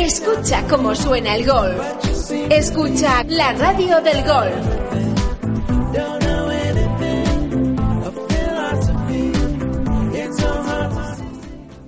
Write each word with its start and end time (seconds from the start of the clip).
Escucha 0.00 0.64
cómo 0.68 0.94
suena 0.94 1.34
el 1.34 1.44
golf. 1.44 1.82
Escucha 2.50 3.24
la 3.24 3.52
radio 3.52 4.00
del 4.00 4.24
golf. 4.24 4.88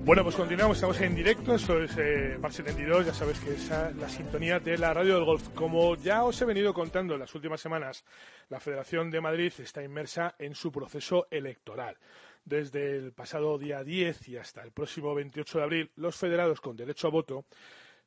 Bueno, 0.05 0.25
pues 0.25 0.35
continuamos, 0.35 0.77
estamos 0.77 1.01
en 1.03 1.15
directo, 1.15 1.55
eso 1.55 1.81
es 1.81 1.97
eh, 1.97 2.37
Bar 2.41 2.53
72, 2.53 3.07
ya 3.07 3.15
sabes 3.15 3.39
que 3.39 3.55
es 3.55 3.71
la 3.71 4.09
sintonía 4.09 4.59
de 4.59 4.77
la 4.77 4.93
radio 4.93 5.15
del 5.15 5.25
golf. 5.25 5.49
Como 5.51 5.95
ya 5.95 6.25
os 6.25 6.43
he 6.43 6.45
venido 6.45 6.75
contando 6.75 7.15
en 7.15 7.21
las 7.21 7.33
últimas 7.37 7.61
semanas, 7.61 8.05
la 8.49 8.59
Federación 8.59 9.13
de 9.13 9.21
Madrid 9.21 9.53
está 9.59 9.85
inmersa 9.85 10.35
en 10.41 10.57
su 10.57 10.73
proceso 10.73 11.29
electoral. 11.31 11.97
Desde 12.45 12.97
el 12.97 13.13
pasado 13.13 13.57
día 13.57 13.85
10 13.85 14.31
y 14.31 14.37
hasta 14.37 14.63
el 14.63 14.73
próximo 14.73 15.15
28 15.15 15.59
de 15.59 15.65
abril, 15.65 15.91
los 15.95 16.17
federados 16.17 16.61
con 16.61 16.77
derecho 16.77 17.07
a 17.07 17.11
voto 17.11 17.45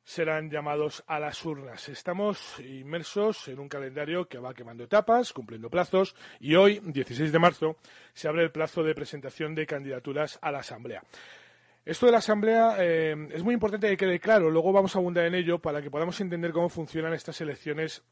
serán 0.04 0.50
llamados 0.50 1.02
a 1.06 1.18
las 1.18 1.44
urnas. 1.44 1.88
Estamos 1.88 2.60
inmersos 2.60 3.48
en 3.48 3.58
un 3.58 3.68
calendario 3.68 4.28
que 4.28 4.38
va 4.38 4.54
quemando 4.54 4.84
etapas, 4.84 5.32
cumpliendo 5.32 5.70
plazos, 5.70 6.14
y 6.38 6.54
hoy, 6.54 6.80
16 6.84 7.32
de 7.32 7.38
marzo, 7.38 7.76
se 8.12 8.28
abre 8.28 8.42
el 8.42 8.52
plazo 8.52 8.82
de 8.82 8.94
presentación 8.94 9.54
de 9.54 9.66
candidaturas 9.66 10.38
a 10.42 10.52
la 10.52 10.58
Asamblea. 10.58 11.02
Esto 11.84 12.06
de 12.06 12.12
la 12.12 12.18
Asamblea 12.18 12.76
eh, 12.78 13.28
es 13.32 13.42
muy 13.42 13.54
importante 13.54 13.88
que 13.88 13.96
quede 13.96 14.20
claro, 14.20 14.50
luego 14.50 14.72
vamos 14.72 14.94
a 14.94 14.98
abundar 14.98 15.26
en 15.26 15.34
ello 15.34 15.58
para 15.58 15.82
que 15.82 15.90
podamos 15.90 16.20
entender 16.20 16.52
cómo 16.52 16.68
funcionan 16.68 17.14
estas 17.14 17.40
elecciones 17.40 18.02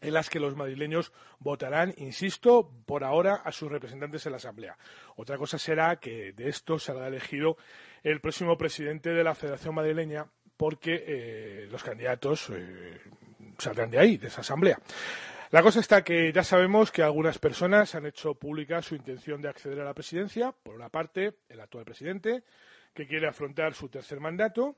en 0.00 0.14
las 0.14 0.30
que 0.30 0.38
los 0.38 0.54
madrileños 0.54 1.12
votarán, 1.38 1.94
insisto, 1.96 2.70
por 2.86 3.04
ahora 3.04 3.36
a 3.36 3.52
sus 3.52 3.70
representantes 3.70 4.26
en 4.26 4.32
la 4.32 4.36
Asamblea. 4.36 4.76
Otra 5.16 5.36
cosa 5.36 5.58
será 5.58 5.96
que 5.96 6.32
de 6.32 6.48
esto 6.48 6.78
salga 6.78 7.08
elegido 7.08 7.56
el 8.02 8.20
próximo 8.20 8.56
presidente 8.56 9.10
de 9.10 9.24
la 9.24 9.34
Federación 9.34 9.74
Madrileña 9.74 10.26
porque 10.58 11.04
eh, 11.06 11.68
los 11.70 11.82
candidatos 11.82 12.50
eh, 12.50 13.00
saldrán 13.56 13.90
de 13.90 13.98
ahí, 13.98 14.18
de 14.18 14.26
esa 14.26 14.42
Asamblea. 14.42 14.78
La 15.50 15.62
cosa 15.62 15.80
está 15.80 16.04
que 16.04 16.30
ya 16.30 16.44
sabemos 16.44 16.90
que 16.92 17.02
algunas 17.02 17.38
personas 17.38 17.94
han 17.94 18.04
hecho 18.04 18.34
pública 18.34 18.82
su 18.82 18.94
intención 18.94 19.40
de 19.40 19.48
acceder 19.48 19.80
a 19.80 19.84
la 19.84 19.94
presidencia. 19.94 20.52
Por 20.52 20.74
una 20.74 20.90
parte, 20.90 21.36
el 21.48 21.60
actual 21.60 21.86
presidente, 21.86 22.42
que 22.92 23.06
quiere 23.06 23.28
afrontar 23.28 23.72
su 23.72 23.88
tercer 23.88 24.20
mandato, 24.20 24.76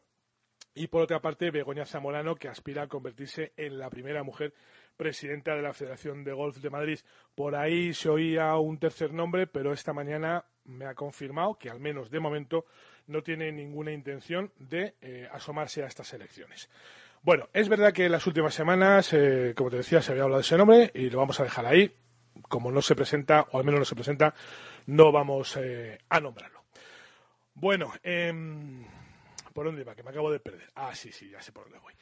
y 0.74 0.86
por 0.86 1.02
otra 1.02 1.20
parte, 1.20 1.50
Begoña 1.50 1.86
Zamorano, 1.86 2.36
que 2.36 2.48
aspira 2.48 2.84
a 2.84 2.88
convertirse 2.88 3.52
en 3.56 3.78
la 3.78 3.90
primera 3.90 4.22
mujer 4.22 4.54
presidenta 5.00 5.56
de 5.56 5.62
la 5.62 5.72
Federación 5.72 6.24
de 6.24 6.34
Golf 6.34 6.58
de 6.58 6.68
Madrid. 6.68 6.98
Por 7.34 7.56
ahí 7.56 7.94
se 7.94 8.10
oía 8.10 8.54
un 8.56 8.76
tercer 8.78 9.14
nombre, 9.14 9.46
pero 9.46 9.72
esta 9.72 9.94
mañana 9.94 10.44
me 10.66 10.84
ha 10.84 10.94
confirmado 10.94 11.54
que, 11.54 11.70
al 11.70 11.80
menos 11.80 12.10
de 12.10 12.20
momento, 12.20 12.66
no 13.06 13.22
tiene 13.22 13.50
ninguna 13.50 13.92
intención 13.92 14.52
de 14.58 14.96
eh, 15.00 15.26
asomarse 15.32 15.82
a 15.82 15.86
estas 15.86 16.12
elecciones. 16.12 16.68
Bueno, 17.22 17.48
es 17.54 17.70
verdad 17.70 17.94
que 17.94 18.04
en 18.04 18.12
las 18.12 18.26
últimas 18.26 18.52
semanas, 18.52 19.14
eh, 19.14 19.54
como 19.56 19.70
te 19.70 19.78
decía, 19.78 20.02
se 20.02 20.12
había 20.12 20.24
hablado 20.24 20.42
de 20.42 20.46
ese 20.46 20.58
nombre 20.58 20.90
y 20.94 21.08
lo 21.08 21.16
vamos 21.16 21.40
a 21.40 21.44
dejar 21.44 21.64
ahí. 21.64 21.96
Como 22.42 22.70
no 22.70 22.82
se 22.82 22.94
presenta, 22.94 23.46
o 23.52 23.58
al 23.58 23.64
menos 23.64 23.80
no 23.80 23.84
se 23.86 23.94
presenta, 23.94 24.34
no 24.84 25.10
vamos 25.10 25.56
eh, 25.56 25.96
a 26.10 26.20
nombrarlo. 26.20 26.62
Bueno, 27.54 27.90
em, 28.02 28.84
¿por 29.54 29.64
dónde 29.64 29.82
va? 29.82 29.94
Que 29.94 30.02
me 30.02 30.10
acabo 30.10 30.30
de 30.30 30.40
perder. 30.40 30.68
Ah, 30.74 30.94
sí, 30.94 31.10
sí, 31.10 31.30
ya 31.30 31.40
sé 31.40 31.52
por 31.52 31.64
dónde 31.64 31.78
voy. 31.78 31.94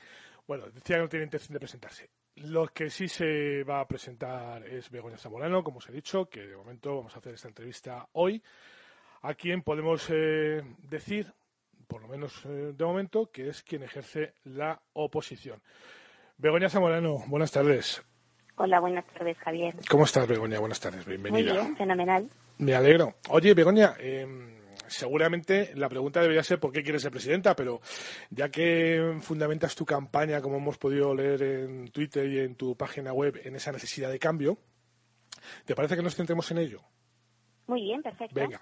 Bueno, 0.49 0.65
decía 0.71 0.97
que 0.97 1.03
no 1.03 1.09
tiene 1.11 1.27
intención 1.27 1.53
de 1.53 1.61
presentarse. 1.61 2.09
Lo 2.37 2.69
que 2.69 2.89
sí 2.89 3.07
se 3.07 3.65
va 3.65 3.81
a 3.81 3.87
presentar 3.87 4.67
es 4.67 4.91
Begoña 4.91 5.19
Zamorano, 5.19 5.63
como 5.63 5.77
os 5.77 5.89
he 5.91 5.93
dicho, 5.93 6.25
que 6.25 6.41
de 6.41 6.57
momento 6.57 6.97
vamos 6.97 7.15
a 7.15 7.19
hacer 7.19 7.35
esta 7.35 7.49
entrevista 7.49 8.09
hoy, 8.13 8.43
a 9.21 9.35
quien 9.35 9.63
podemos 9.63 10.09
eh, 10.09 10.63
decir, 10.89 11.35
por 11.87 12.01
lo 12.01 12.09
menos 12.09 12.47
eh, 12.47 12.73
de 12.75 12.85
momento, 12.85 13.31
que 13.31 13.51
es 13.51 13.63
quien 13.63 13.83
ejerce 13.83 14.33
la 14.45 14.81
oposición. 14.95 15.61
Begoña 16.39 16.71
Zamorano, 16.71 17.19
buenas 17.27 17.53
tardes. 17.53 18.03
Hola, 18.57 18.81
buenas 18.81 19.05
tardes, 19.09 19.37
Javier. 19.39 19.75
¿Cómo 19.91 20.05
estás, 20.05 20.27
Begoña? 20.27 20.61
Buenas 20.61 20.81
tardes, 20.81 21.05
bienvenida. 21.05 21.53
Muy 21.53 21.63
bien, 21.63 21.77
fenomenal. 21.77 22.31
Me 22.57 22.75
alegro. 22.75 23.17
Oye, 23.29 23.53
Begoña, 23.53 23.97
eh, 23.99 24.58
seguramente 24.89 25.73
la 25.75 25.89
pregunta 25.89 26.21
debería 26.21 26.43
ser 26.43 26.59
por 26.59 26.73
qué 26.73 26.83
quieres 26.83 27.03
ser 27.03 27.11
presidenta, 27.11 27.55
pero 27.55 27.81
ya 28.31 28.51
que 28.51 29.19
fundamentas 29.21 29.75
tu 29.75 29.85
campaña, 29.85 30.41
como 30.41 30.57
hemos 30.57 30.79
podido 30.79 31.15
leer 31.15 31.43
en 31.43 31.89
Twitter 31.89 32.29
y 32.29 32.39
en 32.41 32.55
tu 32.55 32.77
página 32.77 33.13
web, 33.13 33.41
en 33.45 33.57
esa 33.57 33.73
necesidad 33.73 34.11
de 34.11 34.19
cambio, 34.19 34.59
¿te 35.65 35.75
parece 35.75 35.97
que 35.97 36.03
nos 36.03 36.15
centremos 36.15 36.51
en 36.51 36.59
ello? 36.59 36.83
Muy 37.67 37.83
bien, 37.83 38.03
perfecto. 38.03 38.35
Venga. 38.35 38.61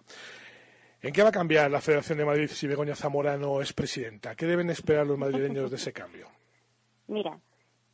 ¿En 1.03 1.13
qué 1.13 1.23
va 1.23 1.29
a 1.29 1.33
cambiar 1.33 1.71
la 1.71 1.81
Federación 1.81 2.19
de 2.19 2.25
Madrid 2.25 2.49
si 2.49 2.67
Begoña 2.67 2.97
Zamorano 2.97 3.61
es 3.61 3.73
presidenta? 3.73 4.35
¿Qué 4.35 4.47
deben 4.47 4.71
esperar 4.71 5.07
los 5.07 5.19
madrileños 5.19 5.71
de 5.71 5.77
ese 5.77 5.93
cambio? 5.93 6.29
Mira, 7.07 7.39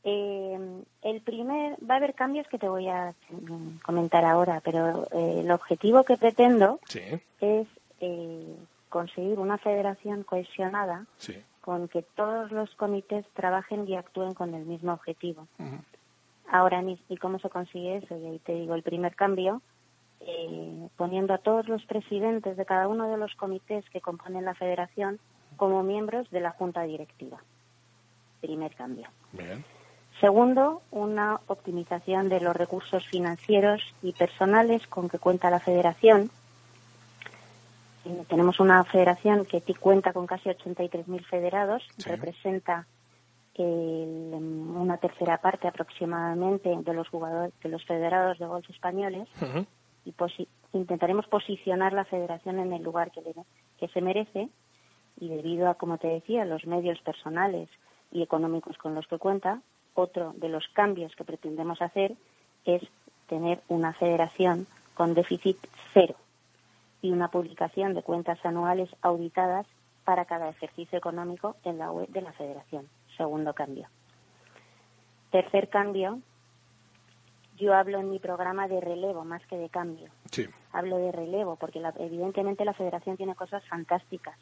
eh, 0.04 0.82
el 1.02 1.20
primer, 1.20 1.76
va 1.88 1.94
a 1.94 1.96
haber 1.98 2.14
cambios 2.14 2.46
que 2.48 2.58
te 2.58 2.68
voy 2.68 2.88
a 2.88 3.14
comentar 3.84 4.24
ahora, 4.24 4.60
pero 4.64 5.06
eh, 5.12 5.40
el 5.40 5.50
objetivo 5.50 6.04
que 6.04 6.16
pretendo 6.16 6.80
es 7.40 7.68
eh, 8.02 8.56
conseguir 8.88 9.38
una 9.38 9.58
federación 9.58 10.24
cohesionada 10.24 11.06
con 11.62 11.88
que 11.88 12.02
todos 12.02 12.50
los 12.50 12.74
comités 12.74 13.24
trabajen 13.32 13.88
y 13.88 13.96
actúen 13.96 14.34
con 14.34 14.54
el 14.54 14.66
mismo 14.66 14.92
objetivo. 14.92 15.46
Ahora 16.50 16.82
mismo, 16.82 17.04
¿y 17.08 17.16
cómo 17.16 17.38
se 17.38 17.48
consigue 17.48 17.98
eso? 17.98 18.16
Y 18.18 18.26
ahí 18.26 18.38
te 18.40 18.54
digo, 18.54 18.74
el 18.74 18.82
primer 18.82 19.14
cambio, 19.14 19.62
eh, 20.20 20.88
poniendo 20.96 21.32
a 21.32 21.38
todos 21.38 21.68
los 21.68 21.84
presidentes 21.86 22.56
de 22.56 22.66
cada 22.66 22.88
uno 22.88 23.08
de 23.08 23.16
los 23.16 23.34
comités 23.36 23.88
que 23.90 24.00
componen 24.00 24.44
la 24.44 24.54
federación 24.54 25.20
como 25.56 25.82
miembros 25.84 26.28
de 26.30 26.40
la 26.40 26.50
junta 26.50 26.82
directiva. 26.82 27.38
Primer 28.40 28.74
cambio. 28.74 29.08
Segundo, 30.20 30.82
una 30.90 31.40
optimización 31.46 32.28
de 32.28 32.40
los 32.40 32.54
recursos 32.54 33.06
financieros 33.06 33.80
y 34.02 34.12
personales 34.12 34.86
con 34.88 35.08
que 35.08 35.18
cuenta 35.18 35.50
la 35.50 35.60
federación 35.60 36.30
tenemos 38.28 38.60
una 38.60 38.82
federación 38.84 39.44
que 39.44 39.60
cuenta 39.74 40.12
con 40.12 40.26
casi 40.26 40.48
83.000 40.48 41.24
federados, 41.24 41.82
representa 42.04 42.86
una 43.58 44.96
tercera 44.96 45.38
parte 45.38 45.68
aproximadamente 45.68 46.74
de 46.74 46.94
los 46.94 47.08
jugadores, 47.08 47.52
de 47.62 47.68
los 47.68 47.84
federados 47.84 48.38
de 48.38 48.46
golf 48.46 48.68
españoles. 48.70 49.28
Y 50.04 50.14
intentaremos 50.72 51.28
posicionar 51.28 51.92
la 51.92 52.04
federación 52.04 52.58
en 52.58 52.72
el 52.72 52.82
lugar 52.82 53.12
que, 53.12 53.22
que 53.78 53.88
se 53.88 54.00
merece. 54.00 54.48
Y 55.20 55.28
debido 55.28 55.68
a, 55.68 55.74
como 55.74 55.98
te 55.98 56.08
decía, 56.08 56.44
los 56.44 56.66
medios 56.66 57.00
personales 57.02 57.68
y 58.10 58.22
económicos 58.22 58.76
con 58.78 58.94
los 58.94 59.06
que 59.06 59.18
cuenta, 59.18 59.60
otro 59.94 60.32
de 60.36 60.48
los 60.48 60.66
cambios 60.72 61.14
que 61.14 61.24
pretendemos 61.24 61.80
hacer 61.82 62.14
es 62.64 62.82
tener 63.28 63.60
una 63.68 63.92
federación 63.92 64.66
con 64.94 65.14
déficit 65.14 65.58
cero 65.92 66.16
y 67.02 67.10
una 67.10 67.28
publicación 67.28 67.94
de 67.94 68.02
cuentas 68.02 68.38
anuales 68.44 68.88
auditadas 69.02 69.66
para 70.04 70.24
cada 70.24 70.48
ejercicio 70.48 70.96
económico 70.96 71.56
en 71.64 71.78
la 71.78 71.90
web 71.90 72.08
de 72.08 72.22
la 72.22 72.32
Federación. 72.32 72.88
Segundo 73.16 73.52
cambio. 73.52 73.88
Tercer 75.30 75.68
cambio, 75.68 76.20
yo 77.58 77.74
hablo 77.74 77.98
en 77.98 78.10
mi 78.10 78.18
programa 78.18 78.68
de 78.68 78.80
relevo 78.80 79.24
más 79.24 79.44
que 79.46 79.56
de 79.56 79.68
cambio. 79.68 80.10
Sí. 80.30 80.48
Hablo 80.72 80.96
de 80.96 81.12
relevo 81.12 81.56
porque 81.56 81.82
evidentemente 81.98 82.64
la 82.64 82.74
Federación 82.74 83.16
tiene 83.16 83.34
cosas 83.34 83.64
fantásticas. 83.66 84.36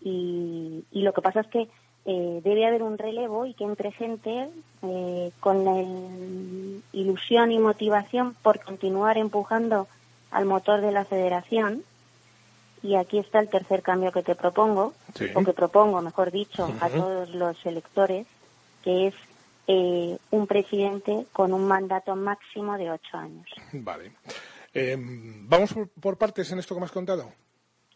y, 0.00 0.84
lo 0.92 1.12
que 1.12 1.22
pasa 1.22 1.40
es 1.40 1.46
que 1.48 1.68
eh, 2.06 2.40
debe 2.44 2.66
haber 2.66 2.82
un 2.82 2.98
relevo 2.98 3.46
y 3.46 3.54
que 3.54 3.64
entre 3.64 3.90
gente 3.92 4.50
eh, 4.82 5.32
con 5.40 6.82
ilusión 6.92 7.50
y 7.50 7.58
motivación 7.58 8.34
por 8.42 8.62
continuar 8.62 9.16
empujando 9.16 9.86
al 10.34 10.44
motor 10.44 10.80
de 10.82 10.92
la 10.92 11.04
federación. 11.04 11.82
Y 12.82 12.96
aquí 12.96 13.18
está 13.18 13.40
el 13.40 13.48
tercer 13.48 13.80
cambio 13.80 14.12
que 14.12 14.22
te 14.22 14.34
propongo, 14.34 14.92
o 15.34 15.42
que 15.42 15.52
propongo, 15.54 16.02
mejor 16.02 16.30
dicho, 16.30 16.70
a 16.80 16.90
todos 16.90 17.30
los 17.30 17.56
electores, 17.64 18.26
que 18.82 19.06
es 19.06 19.14
eh, 19.66 20.18
un 20.30 20.46
presidente 20.46 21.24
con 21.32 21.54
un 21.54 21.66
mandato 21.66 22.14
máximo 22.14 22.76
de 22.76 22.90
ocho 22.90 23.16
años. 23.16 23.46
Vale. 23.72 24.12
Em, 24.74 25.48
¿Vamos 25.48 25.74
por, 25.98 26.18
partes 26.18 26.52
en 26.52 26.58
esto 26.58 26.74
que 26.74 26.80
me 26.80 26.84
has 26.84 26.92
contado? 26.92 27.32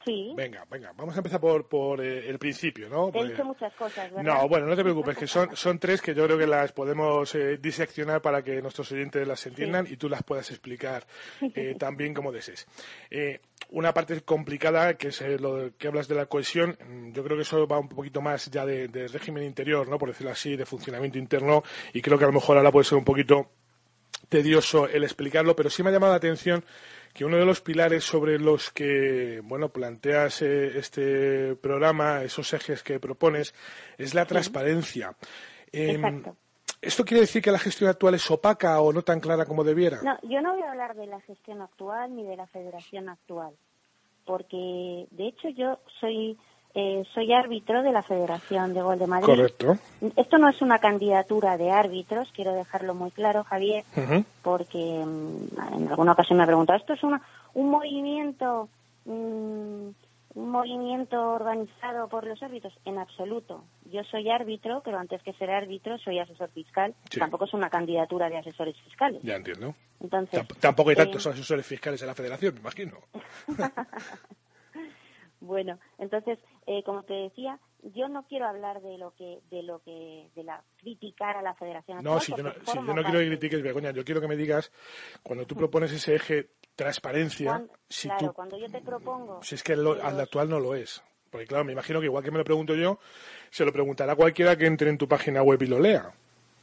Sí. 0.09 0.33
Venga, 0.35 0.65
venga, 0.71 0.93
vamos 0.97 1.15
a 1.15 1.19
empezar 1.19 1.39
por, 1.39 1.69
por 1.69 2.01
eh, 2.01 2.31
el 2.31 2.39
principio, 2.39 2.89
¿no? 2.89 3.11
He 3.13 3.29
dicho 3.29 3.45
muchas 3.45 3.75
cosas, 3.75 4.11
¿verdad? 4.11 4.23
No, 4.23 4.49
bueno, 4.49 4.65
no 4.65 4.75
te 4.75 4.83
preocupes, 4.83 5.19
que 5.19 5.27
son, 5.27 5.55
son 5.55 5.79
tres 5.79 6.01
que 6.01 6.15
yo 6.15 6.25
creo 6.25 6.39
que 6.39 6.47
las 6.47 6.73
podemos 6.73 7.35
eh, 7.35 7.59
diseccionar 7.59 8.23
para 8.23 8.43
que 8.43 8.63
nuestros 8.63 8.91
oyentes 8.91 9.29
las 9.29 9.47
entiendan 9.47 9.87
y 9.87 9.99
tú 9.99 10.09
las 10.09 10.23
puedas 10.23 10.51
explicar 10.51 11.07
eh, 11.55 11.75
tan 11.79 11.99
bien 11.99 12.15
como 12.15 12.33
desees. 12.33 12.67
Eh, 13.11 13.41
una 13.71 13.93
parte 13.93 14.23
complicada, 14.23 14.95
que 14.95 15.09
es 15.09 15.21
lo 15.41 15.77
que 15.77 15.89
hablas 15.89 16.09
de 16.09 16.15
la 16.15 16.25
cohesión, 16.25 16.79
mm, 16.89 17.13
yo 17.13 17.23
creo 17.23 17.37
que 17.37 17.43
eso 17.43 17.67
va 17.67 17.79
un 17.79 17.89
poquito 17.91 18.23
más 18.23 18.51
ya 18.51 18.65
de, 18.65 18.89
de 18.89 19.09
régimen 19.09 19.43
interior, 19.43 19.87
¿no? 19.89 19.99
Por 19.99 20.09
decirlo 20.09 20.33
así, 20.33 20.57
de 20.57 20.65
funcionamiento 20.65 21.19
interno, 21.19 21.63
y 21.93 22.01
creo 22.01 22.17
que 22.17 22.25
a 22.25 22.29
lo 22.29 22.33
mejor 22.33 22.57
ahora 22.57 22.73
puede 22.73 22.85
ser 22.85 22.97
un 22.97 23.05
poquito 23.05 23.51
tedioso 24.29 24.89
el 24.89 25.05
explicarlo, 25.05 25.55
pero 25.55 25.71
sí 25.71 25.83
me 25.83 25.91
ha 25.91 25.93
llamado 25.93 26.13
la 26.13 26.19
atención 26.19 26.65
que 27.19 27.25
uno 27.25 27.37
de 27.37 27.45
los 27.45 27.61
pilares 27.61 28.05
sobre 28.05 28.39
los 28.39 28.71
que 28.71 29.41
bueno 29.43 29.71
planteas 29.71 30.41
eh, 30.41 30.79
este 30.79 31.57
programa, 31.57 32.23
esos 32.23 32.55
ejes 32.55 32.85
que 32.85 33.01
propones, 33.01 33.57
es 33.99 34.15
la 34.15 34.25
transparencia. 34.25 35.17
Em, 35.73 36.23
¿Esto 36.81 37.05
quiere 37.05 37.23
decir 37.23 37.43
que 37.43 37.51
la 37.51 37.59
gestión 37.59 37.91
actual 37.91 38.15
es 38.15 38.31
opaca 38.31 38.81
o 38.81 38.93
no 38.93 39.03
tan 39.03 39.19
clara 39.19 39.47
como 39.47 39.65
debiera? 39.65 40.01
No, 40.01 40.17
yo 40.23 40.41
no 40.41 40.53
voy 40.53 40.63
a 40.63 40.71
hablar 40.71 40.95
de 40.95 41.09
la 41.09 41.21
gestión 41.23 41.61
actual 41.61 42.15
ni 42.15 42.23
de 42.23 42.37
la 42.37 42.47
federación 42.47 43.09
actual, 43.09 43.53
porque 44.25 45.09
de 45.11 45.27
hecho 45.27 45.49
yo 45.49 45.81
soy 45.99 46.39
eh, 46.75 47.05
soy 47.15 47.33
árbitro 47.33 47.83
de 47.83 47.93
la 47.93 48.03
Federación 48.03 48.75
de 48.75 48.83
Gol 48.83 48.99
de 48.99 49.07
Madrid. 49.07 49.27
Correcto. 49.27 49.79
Esto 50.17 50.39
no 50.39 50.49
es 50.49 50.61
una 50.63 50.79
candidatura 50.79 51.57
de 51.57 51.71
árbitros, 51.71 52.31
quiero 52.33 52.53
dejarlo 52.53 52.95
muy 52.95 53.11
claro, 53.11 53.45
Javier, 53.45 53.85
porque 54.43 54.79
mm, 54.79 55.77
en 55.77 55.89
alguna 55.89 56.13
ocasión 56.13 56.37
me 56.37 56.45
ha 56.45 56.47
preguntado, 56.47 56.79
¿esto 56.79 56.93
es 56.93 57.03
una, 57.03 57.21
un 57.55 57.71
movimiento 57.71 58.69
mm, 59.07 59.89
un 60.39 60.51
movimiento 60.51 61.21
organizado 61.33 62.09
por 62.09 62.25
los 62.25 62.41
árbitros? 62.43 62.73
En 62.85 62.99
absoluto. 62.99 63.65
Yo 63.91 64.05
soy 64.05 64.31
árbitro, 64.31 64.83
pero 64.85 64.99
antes 64.99 65.23
que 65.23 65.33
ser 65.33 65.51
árbitro 65.51 65.99
soy 65.99 66.21
asesor 66.21 66.49
fiscal. 66.51 66.95
Tampoco 67.19 67.47
es 67.47 67.55
una 67.55 67.69
candidatura 67.69 68.29
de 68.29 68.39
asesores 68.39 68.77
fiscales. 68.85 69.21
Ya 69.23 69.35
entiendo. 69.35 69.75
Entonces, 70.01 70.47
tampoco 70.61 70.91
hay 70.91 70.97
tantos 70.97 71.27
eh, 71.27 71.31
asesores 71.31 71.67
fiscales 71.67 72.01
en 72.03 72.09
la 72.09 72.15
federación, 72.15 72.55
me 72.55 72.61
imagino. 72.61 72.99
Bueno, 75.41 75.79
entonces, 75.99 76.39
eh, 76.67 76.83
como 76.83 77.03
te 77.05 77.15
decía, 77.15 77.59
yo 77.83 78.09
no 78.09 78.25
quiero 78.25 78.47
hablar 78.47 78.81
de 78.83 78.99
lo 78.99 79.15
que, 79.15 79.41
de 79.51 79.63
lo 79.63 79.81
que, 79.81 80.29
de 80.35 80.43
la 80.43 80.63
criticar 80.79 81.37
a 81.37 81.43
la 81.43 81.55
Federación. 81.55 82.03
No, 82.03 82.21
si 82.21 82.33
yo 82.35 82.43
no, 82.43 82.53
quiero 82.53 83.21
que 83.21 83.27
critiques, 83.27 83.63
Begoña, 83.63 83.93
yo 83.93 84.05
quiero 84.05 84.21
que 84.21 84.29
me 84.29 84.37
digas, 84.37 84.73
cuando 85.23 85.47
tú 85.47 85.55
propones 85.55 85.93
ese 85.93 86.17
eje 86.17 86.51
transparencia, 86.75 87.65
si 87.89 88.09
claro, 88.09 88.33
cuando 88.33 88.57
yo 88.59 88.69
te 88.69 88.81
propongo... 88.81 89.43
Si 89.43 89.55
es 89.55 89.63
que 89.63 89.73
al 89.75 90.21
actual 90.21 90.49
no 90.49 90.61
lo 90.61 90.75
es. 90.75 91.03
Porque 91.31 91.47
claro, 91.47 91.65
me 91.65 91.73
imagino 91.73 92.01
que 92.01 92.07
igual 92.07 92.25
que 92.25 92.31
me 92.31 92.39
lo 92.39 92.45
pregunto 92.45 92.75
yo, 92.75 92.99
se 93.51 93.65
lo 93.65 93.73
preguntará 93.73 94.17
cualquiera 94.17 94.57
que 94.57 94.67
entre 94.67 94.91
en 94.91 94.99
tu 94.99 95.09
página 95.09 95.43
web 95.43 95.61
y 95.63 95.67
lo 95.67 95.79
lea. 95.79 96.13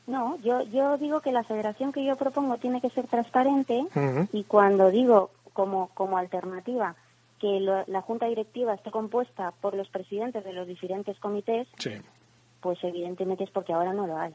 No, 0.07 0.38
yo, 0.42 0.62
yo 0.63 0.98
digo 0.98 1.22
que 1.22 1.31
la 1.31 1.44
federación 1.44 1.92
que 1.92 2.04
yo 2.04 2.16
propongo 2.16 2.57
tiene 2.57 2.81
que 2.81 2.89
ser 2.89 3.07
transparente 3.07 3.86
y 4.31 4.44
cuando 4.44 4.92
digo 4.92 5.31
como, 5.54 5.89
como 5.94 6.18
alternativa 6.18 6.95
que 7.45 7.59
la 7.59 8.01
junta 8.01 8.25
directiva 8.25 8.74
esté 8.74 8.89
compuesta 8.89 9.53
por 9.62 9.75
los 9.75 9.88
presidentes 9.89 10.44
de 10.44 10.51
los 10.51 10.65
diferentes 10.65 11.19
comités, 11.19 11.68
pues 12.59 12.83
evidentemente 12.83 13.44
es 13.44 13.51
porque 13.51 13.71
ahora 13.71 13.94
no 13.94 14.07
lo 14.07 14.18
hay. 14.18 14.33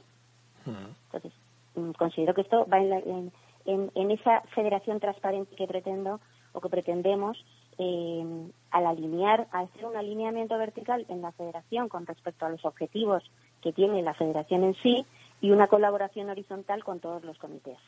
Entonces, 0.65 1.33
mm, 1.75 1.91
considero 1.99 2.35
que 2.35 2.43
esto 2.43 2.69
va 2.73 2.79
en, 2.79 3.33
en, 3.65 4.11
esa 4.13 4.43
federación 4.55 5.01
transparente 5.01 5.57
que 5.57 5.67
pretendo 5.67 6.21
o 6.53 6.61
que 6.61 6.69
pretendemos 6.69 7.45
eh, 7.79 8.25
al 8.71 8.87
alinear, 8.87 9.49
al 9.51 9.65
hacer 9.65 9.87
un 9.87 9.97
alineamiento 9.97 10.57
vertical 10.57 11.05
en 11.09 11.21
la 11.21 11.33
federación 11.33 11.89
con 11.89 12.07
respecto 12.07 12.47
a 12.47 12.51
los 12.51 12.65
objetivos 12.65 13.29
que 13.61 13.73
tiene 13.73 14.03
la 14.03 14.15
federación 14.15 14.63
en 14.63 14.75
sí 14.75 15.05
y 15.41 15.51
una 15.51 15.67
colaboración 15.67 16.31
horizontal 16.31 16.85
con 16.85 17.01
todos 17.01 17.25
los 17.25 17.37
comités. 17.39 17.79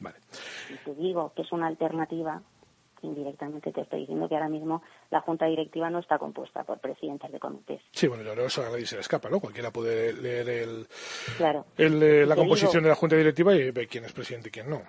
Vale. 0.00 0.16
Y 0.70 0.76
te 0.82 0.94
digo 0.94 1.32
que 1.36 1.42
es 1.42 1.52
una 1.52 1.66
alternativa 1.66 2.40
indirectamente 3.02 3.72
te 3.72 3.82
estoy 3.82 4.00
diciendo 4.00 4.28
que 4.28 4.34
ahora 4.34 4.48
mismo 4.48 4.82
la 5.10 5.20
junta 5.20 5.46
directiva 5.46 5.90
no 5.90 5.98
está 5.98 6.18
compuesta 6.18 6.64
por 6.64 6.78
presidentes 6.78 7.30
de 7.30 7.38
comités. 7.38 7.80
Sí, 7.92 8.06
bueno, 8.08 8.22
eso 8.32 8.62
a 8.62 8.70
nadie 8.70 8.86
se 8.86 8.96
le 8.96 9.00
escapa, 9.02 9.28
¿no? 9.28 9.40
Cualquiera 9.40 9.70
puede 9.70 10.12
leer 10.12 10.48
el, 10.48 10.86
claro. 11.36 11.66
el, 11.76 12.28
la 12.28 12.36
composición 12.36 12.82
de 12.82 12.88
la 12.88 12.94
junta 12.94 13.16
directiva 13.16 13.54
y 13.54 13.70
ver 13.70 13.88
quién 13.88 14.04
es 14.04 14.12
presidente 14.12 14.48
y 14.48 14.52
quién 14.52 14.70
no. 14.70 14.82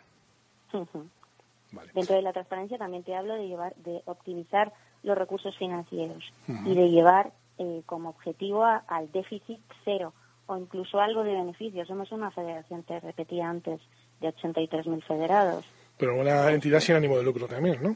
Dentro 1.94 2.16
de 2.16 2.22
la 2.22 2.34
transparencia 2.34 2.78
también 2.78 3.04
te 3.04 3.16
hablo 3.16 3.34
de 3.36 3.48
llevar, 3.48 3.76
de 3.76 4.02
optimizar 4.06 4.74
los 5.04 5.18
recursos 5.18 5.56
financieros 5.58 6.24
y 6.66 6.76
de 6.76 6.90
llevar 6.90 7.32
eh, 7.58 7.82
como 7.86 8.10
objetivo 8.10 8.64
al 8.64 9.12
déficit 9.12 9.60
cero 9.84 10.14
o 10.48 10.58
incluso 10.58 11.00
algo 11.00 11.24
de 11.24 11.34
beneficios. 11.34 11.88
Somos 11.88 12.12
una 12.12 12.32
federación, 12.32 12.84
te 12.84 13.00
repetía 13.00 13.50
antes, 13.50 13.82
de 14.22 14.34
83.000 14.34 15.04
federados. 15.04 15.66
Pero 15.98 16.16
una 16.16 16.52
entidad 16.52 16.80
sin 16.80 16.96
ánimo 16.96 17.18
de 17.18 17.24
lucro 17.24 17.48
también, 17.48 17.82
¿no? 17.82 17.96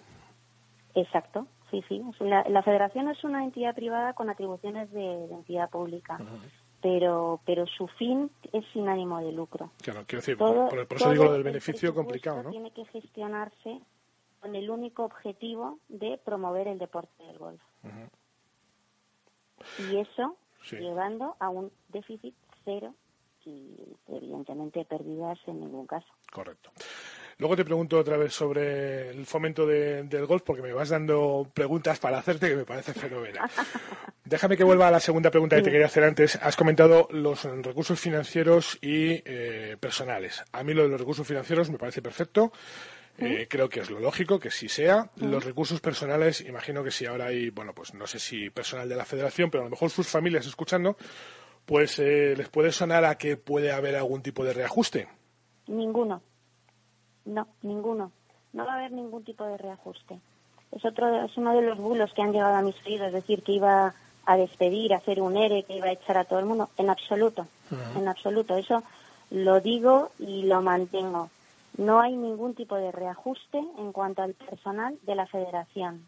Exacto, 0.96 1.48
sí, 1.70 1.84
sí. 1.88 2.02
La, 2.20 2.64
federación 2.64 3.10
es 3.10 3.24
una 3.24 3.44
entidad 3.44 3.76
privada 3.76 4.14
con 4.14 4.30
atribuciones 4.30 4.92
de, 4.92 5.26
entidad 5.32 5.70
pública. 5.70 6.20
Pero, 6.82 7.40
pero 7.46 7.68
su 7.68 7.88
fin 7.88 8.32
es 8.52 8.66
sin 8.74 8.90
ánimo 8.90 9.20
de 9.20 9.32
lucro. 9.32 9.70
Claro, 9.84 10.04
quiero 10.08 10.22
decir, 10.22 10.36
por, 10.36 10.88
eso 10.96 11.12
digo 11.12 11.26
lo 11.26 11.34
del 11.34 11.44
beneficio 11.44 11.94
complicado, 11.94 12.42
¿no? 12.42 12.50
Tiene 12.50 12.72
que 12.72 12.86
gestionarse 12.86 13.80
con 14.40 14.56
el 14.56 14.68
único 14.72 15.04
objetivo 15.04 15.78
de 15.90 16.20
promover 16.26 16.68
el 16.68 16.80
deporte 16.80 17.24
del 17.24 17.38
golf. 17.38 17.62
Y 19.78 19.98
eso 19.98 20.36
llevando 20.72 21.36
a 21.40 21.50
un 21.50 21.72
déficit 21.90 22.36
cero 22.66 22.96
y 23.46 23.76
evidentemente 24.08 24.86
pérdidas 24.86 25.38
en 25.48 25.60
ningún 25.60 25.86
caso. 25.88 26.08
Correcto. 26.32 26.72
Luego 27.42 27.56
te 27.56 27.66
pregunto 27.66 27.98
otra 27.98 28.18
vez 28.18 28.36
sobre 28.36 29.10
el 29.10 29.26
fomento 29.26 29.66
del 29.66 30.26
golf, 30.28 30.44
porque 30.46 30.62
me 30.62 30.74
vas 30.74 30.90
dando 30.90 31.50
preguntas 31.52 31.98
para 31.98 32.20
hacerte 32.20 32.50
que 32.50 32.56
me 32.56 32.66
parece 32.66 32.94
fenomenal. 32.94 33.50
Déjame 34.26 34.56
que 34.56 34.64
vuelva 34.64 34.90
a 34.90 34.92
la 34.92 35.00
segunda 35.00 35.32
pregunta 35.32 35.56
que 35.56 35.64
te 35.64 35.72
quería 35.72 35.88
hacer 35.88 36.04
antes. 36.04 36.36
Has 36.36 36.56
comentado 36.56 37.08
los 37.10 37.44
recursos 37.64 38.00
financieros 38.00 38.78
y 38.80 39.24
eh, 39.26 39.76
personales. 39.80 40.44
A 40.52 40.64
mí 40.64 40.76
lo 40.76 40.84
de 40.84 40.90
los 40.90 41.00
recursos 41.00 41.26
financieros 41.26 41.72
me 41.72 41.80
parece 41.80 42.04
perfecto. 42.04 42.52
Eh, 43.18 43.48
creo 43.50 43.70
que 43.70 43.80
es 43.80 43.90
lo 43.90 44.00
lógico 44.00 44.40
que 44.40 44.52
sí 44.52 44.70
sea. 44.70 45.10
Los 45.16 45.44
recursos 45.44 45.82
personales, 45.82 46.42
imagino 46.42 46.84
que 46.84 46.92
si 46.92 47.08
ahora 47.08 47.26
hay, 47.26 47.50
bueno, 47.50 47.74
pues 47.74 47.96
no 47.96 48.06
sé 48.06 48.20
si 48.20 48.52
personal 48.52 48.88
de 48.88 48.96
la 48.96 49.06
federación, 49.06 49.50
pero 49.50 49.64
a 49.64 49.66
lo 49.66 49.72
mejor 49.72 49.90
sus 49.90 50.08
familias 50.08 50.46
escuchando, 50.46 50.96
pues 51.66 51.98
eh, 51.98 52.36
les 52.38 52.50
puede 52.50 52.72
sonar 52.72 53.04
a 53.04 53.18
que 53.18 53.36
puede 53.36 53.72
haber 53.72 53.96
algún 53.96 54.22
tipo 54.22 54.46
de 54.46 54.54
reajuste. 54.54 55.08
Ninguno. 55.66 56.22
No, 57.26 57.48
ninguno. 57.62 58.12
No 58.54 58.66
va 58.66 58.74
a 58.74 58.76
haber 58.76 58.92
ningún 58.92 59.24
tipo 59.24 59.46
de 59.46 59.58
reajuste. 59.58 60.20
Es 60.72 60.86
otro, 60.86 61.24
es 61.24 61.38
uno 61.38 61.54
de 61.54 61.62
los 61.62 61.78
bulos 61.78 62.14
que 62.14 62.22
han 62.22 62.32
llegado 62.32 62.56
a 62.56 62.62
mis 62.62 62.76
oídos, 62.86 63.08
es 63.08 63.14
decir, 63.14 63.44
que 63.44 63.54
iba 63.54 63.94
a 64.26 64.38
despedir, 64.38 64.94
a 64.94 64.98
hacer 64.98 65.22
un 65.22 65.38
ERE, 65.38 65.64
que 65.64 65.76
iba 65.76 65.88
a 65.88 65.92
echar 65.92 66.18
a 66.18 66.26
todo 66.26 66.40
el 66.40 66.46
mundo. 66.46 66.70
En 66.78 66.90
absoluto, 66.90 67.48
en 67.96 68.08
absoluto. 68.08 68.56
Eso 68.56 68.84
lo 69.30 69.60
digo 69.60 70.12
y 70.20 70.44
lo 70.44 70.62
mantengo. 70.62 71.30
No 71.78 72.02
hay 72.02 72.16
ningún 72.16 72.54
tipo 72.54 72.76
de 72.76 72.92
reajuste 72.92 73.58
en 73.78 73.92
cuanto 73.92 74.22
al 74.22 74.34
personal 74.34 74.98
de 75.04 75.16
la 75.16 75.26
federación. 75.26 76.06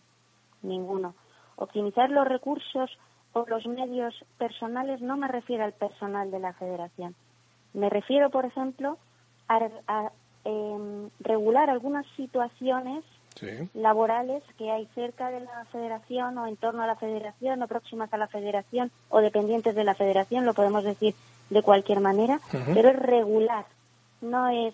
Ninguno. 0.61 1.15
Optimizar 1.55 2.09
los 2.09 2.27
recursos 2.27 2.97
o 3.33 3.45
los 3.47 3.65
medios 3.65 4.13
personales 4.37 5.01
no 5.01 5.17
me 5.17 5.27
refiero 5.27 5.63
al 5.63 5.73
personal 5.73 6.31
de 6.31 6.39
la 6.39 6.53
federación. 6.53 7.15
Me 7.73 7.89
refiero, 7.89 8.29
por 8.29 8.45
ejemplo, 8.45 8.97
a, 9.47 10.11
eh, 10.45 11.07
regular 11.19 11.69
algunas 11.69 12.05
situaciones 12.15 13.03
laborales 13.73 14.43
que 14.57 14.71
hay 14.71 14.87
cerca 14.93 15.29
de 15.29 15.39
la 15.41 15.65
federación 15.71 16.37
o 16.37 16.47
en 16.47 16.55
torno 16.55 16.83
a 16.83 16.87
la 16.87 16.95
federación 16.95 17.61
o 17.61 17.67
próximas 17.67 18.13
a 18.13 18.17
la 18.17 18.27
federación 18.27 18.91
o 19.09 19.19
dependientes 19.21 19.75
de 19.75 19.83
la 19.83 19.95
federación, 19.95 20.45
lo 20.45 20.53
podemos 20.53 20.83
decir 20.83 21.15
de 21.49 21.61
cualquier 21.61 21.99
manera, 21.99 22.39
pero 22.73 22.89
es 22.89 22.95
regular, 22.95 23.65
no 24.21 24.47
es 24.49 24.73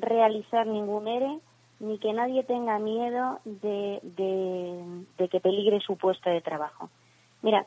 realizar 0.00 0.66
ningún 0.66 1.08
ERE 1.08 1.38
ni 1.80 1.98
que 1.98 2.12
nadie 2.12 2.42
tenga 2.42 2.78
miedo 2.78 3.40
de, 3.44 4.00
de 4.02 5.28
que 5.28 5.40
peligre 5.40 5.80
su 5.80 5.96
puesto 5.96 6.28
de 6.28 6.40
trabajo. 6.40 6.90
Mira, 7.42 7.64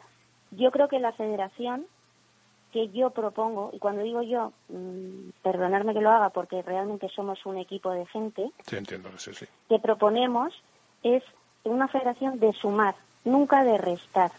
yo 0.51 0.72
creo 0.72 0.90
que 0.90 1.00
la 1.00 1.13
federación 1.13 1.86
que 2.72 2.90
yo 2.90 3.10
propongo, 3.12 3.72
y 3.74 3.80
cuando 3.80 4.04
digo 4.04 4.22
yo, 4.22 4.54
mm, 4.70 5.32
perdonarme 5.42 5.94
que 5.94 6.01
lo 6.01 6.12
haga 6.12 6.30
porque 6.30 6.62
realmente 6.62 7.10
somos 7.10 7.46
un 7.46 7.58
equipo 7.58 7.92
de 7.92 8.06
gente, 8.08 8.51
que 9.68 9.80
proponemos 9.80 10.54
es 11.04 11.24
una 11.63 11.88
federación 11.88 12.40
de 12.40 12.54
sumar, 12.54 12.96
nunca 13.25 13.63
de 13.63 13.78
restar. 13.78 14.32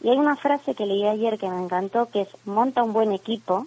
Y 0.00 0.10
hay 0.10 0.18
una 0.18 0.36
frase 0.36 0.74
que 0.74 0.86
leí 0.86 1.06
ayer 1.06 1.38
que 1.38 1.48
me 1.48 1.62
encantó, 1.62 2.10
que 2.10 2.22
es, 2.22 2.28
monta 2.44 2.82
un 2.82 2.92
buen 2.92 3.12
equipo, 3.12 3.66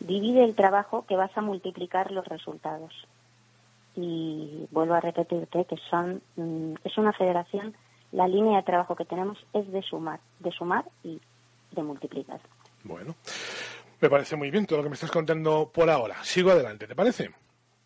divide 0.00 0.44
el 0.44 0.54
trabajo, 0.54 1.04
que 1.06 1.16
vas 1.16 1.36
a 1.36 1.42
multiplicar 1.42 2.10
los 2.10 2.26
resultados. 2.26 3.06
Y 3.94 4.66
vuelvo 4.70 4.94
a 4.94 5.00
repetirte 5.00 5.64
que 5.64 5.76
son, 5.90 6.22
mm, 6.36 6.74
es 6.84 6.96
una 6.96 7.12
federación 7.12 7.74
la 8.12 8.26
línea 8.26 8.56
de 8.56 8.62
trabajo 8.62 8.96
que 8.96 9.04
tenemos 9.04 9.38
es 9.52 9.70
de 9.70 9.82
sumar, 9.82 10.20
de 10.40 10.50
sumar 10.50 10.84
y 11.02 11.20
de 11.72 11.82
multiplicar. 11.82 12.40
Bueno, 12.84 13.16
me 14.00 14.08
parece 14.08 14.36
muy 14.36 14.50
bien 14.50 14.66
todo 14.66 14.78
lo 14.78 14.82
que 14.84 14.90
me 14.90 14.94
estás 14.94 15.10
contando 15.10 15.70
por 15.72 15.90
ahora. 15.90 16.22
Sigo 16.22 16.50
adelante, 16.50 16.86
¿te 16.86 16.94
parece? 16.94 17.30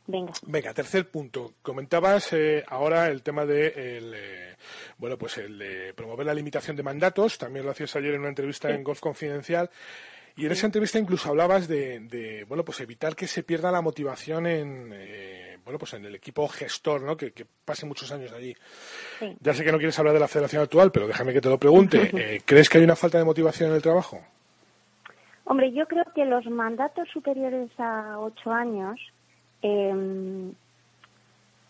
Venga. 0.07 0.33
Venga, 0.47 0.75
tercer 0.75 1.09
punto. 1.09 1.55
Comentabas 1.63 2.33
eh, 2.33 2.65
ahora 2.67 3.09
el 3.09 3.23
tema 3.23 3.47
de 3.47 3.69
el, 3.99 4.15
eh, 4.15 4.57
bueno, 4.99 5.17
pues 5.17 5.39
el 5.39 5.59
de 5.59 5.95
promover 5.95 6.27
la 6.27 6.35
limitación 6.35 6.77
de 6.77 6.83
mandatos. 6.83 7.39
También 7.39 7.65
lo 7.65 7.71
hacías 7.71 7.95
ayer 7.97 8.15
en 8.15 8.21
una 8.21 8.29
entrevista 8.29 8.71
en 8.71 8.83
Golf 8.83 9.01
Confidencial. 9.01 9.71
Y 10.37 10.47
en 10.47 10.53
esa 10.53 10.67
entrevista 10.67 10.99
incluso 10.99 11.29
hablabas 11.29 11.69
de, 11.69 12.45
bueno, 12.49 12.65
pues 12.65 12.81
evitar 12.81 13.15
que 13.15 13.27
se 13.27 13.43
pierda 13.43 13.71
la 13.71 13.83
motivación 13.83 14.47
en, 14.47 14.91
eh, 14.95 15.59
bueno, 15.63 15.79
pues 15.79 15.93
en 15.93 16.07
el 16.07 16.15
equipo 16.15 16.49
gestor, 16.49 17.03
¿no? 17.03 17.17
Que, 17.17 17.33
pase 17.65 17.85
muchos 17.85 18.11
años 18.13 18.33
allí. 18.33 18.57
Ya 19.41 19.53
sé 19.53 19.63
que 19.63 19.71
no 19.71 19.79
quieres 19.79 19.99
hablar 19.99 20.15
de 20.15 20.21
la 20.21 20.29
federación 20.29 20.63
actual, 20.63 20.91
pero 20.91 21.07
déjame 21.07 21.35
que 21.35 21.41
te 21.41 21.51
lo 21.51 21.59
pregunte. 21.59 22.43
¿Crees 22.47 22.69
que 22.69 22.79
hay 22.79 22.85
una 22.85 22.97
falta 22.97 23.19
de 23.19 23.25
motivación 23.25 23.71
en 23.71 23.77
el 23.77 23.83
trabajo? 23.83 24.25
Hombre, 25.45 25.73
yo 25.73 25.87
creo 25.87 26.05
que 26.15 26.25
los 26.25 26.47
mandatos 26.47 27.09
superiores 27.09 27.71
a 27.79 28.19
ocho 28.19 28.53
años 28.53 29.01
eh, 29.63 30.53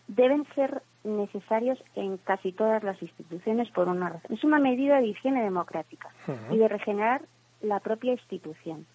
deben 0.09 0.47
ser 0.55 0.83
necesarios 1.05 1.83
en 1.95 2.17
casi 2.19 2.53
todas 2.53 2.83
las 2.83 3.01
instituciones 3.03 3.71
por 3.71 3.89
una 3.89 4.11
razón. 4.11 4.33
Es 4.33 4.45
una 4.45 4.59
medida 4.59 5.01
de 5.01 5.09
higiene 5.09 5.43
democrática 5.43 6.11
y 6.51 6.59
de 6.59 6.69
regenerar 6.69 7.23
la 7.61 7.81
propia 7.81 8.13
institución. 8.13 8.87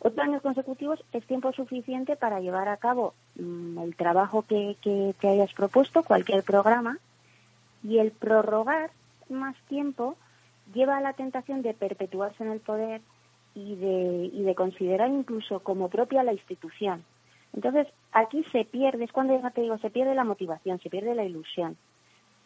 Ocho 0.00 0.22
años 0.22 0.42
consecutivos 0.42 1.04
es 1.12 1.26
tiempo 1.26 1.52
suficiente 1.52 2.16
para 2.16 2.40
llevar 2.40 2.68
a 2.68 2.78
cabo 2.78 3.14
mm, 3.36 3.78
el 3.78 3.96
trabajo 3.96 4.42
que, 4.42 4.76
que 4.80 5.14
te 5.20 5.28
hayas 5.28 5.52
propuesto, 5.52 6.02
cualquier 6.02 6.42
programa, 6.42 6.98
y 7.82 7.98
el 7.98 8.10
prorrogar 8.10 8.90
más 9.28 9.56
tiempo 9.68 10.16
lleva 10.72 10.96
a 10.96 11.00
la 11.00 11.12
tentación 11.12 11.62
de 11.62 11.74
perpetuarse 11.74 12.42
en 12.42 12.50
el 12.50 12.60
poder 12.60 13.02
y 13.60 13.76
de, 13.76 14.30
y 14.32 14.42
de 14.42 14.54
considerar 14.54 15.08
incluso 15.10 15.60
como 15.60 15.88
propia 15.88 16.22
la 16.22 16.32
institución. 16.32 17.04
Entonces, 17.52 17.88
aquí 18.12 18.44
se 18.52 18.64
pierde, 18.64 19.04
es 19.04 19.12
cuando 19.12 19.38
te 19.50 19.60
digo, 19.60 19.78
se 19.78 19.90
pierde 19.90 20.14
la 20.14 20.24
motivación, 20.24 20.78
se 20.80 20.90
pierde 20.90 21.14
la 21.14 21.24
ilusión. 21.24 21.76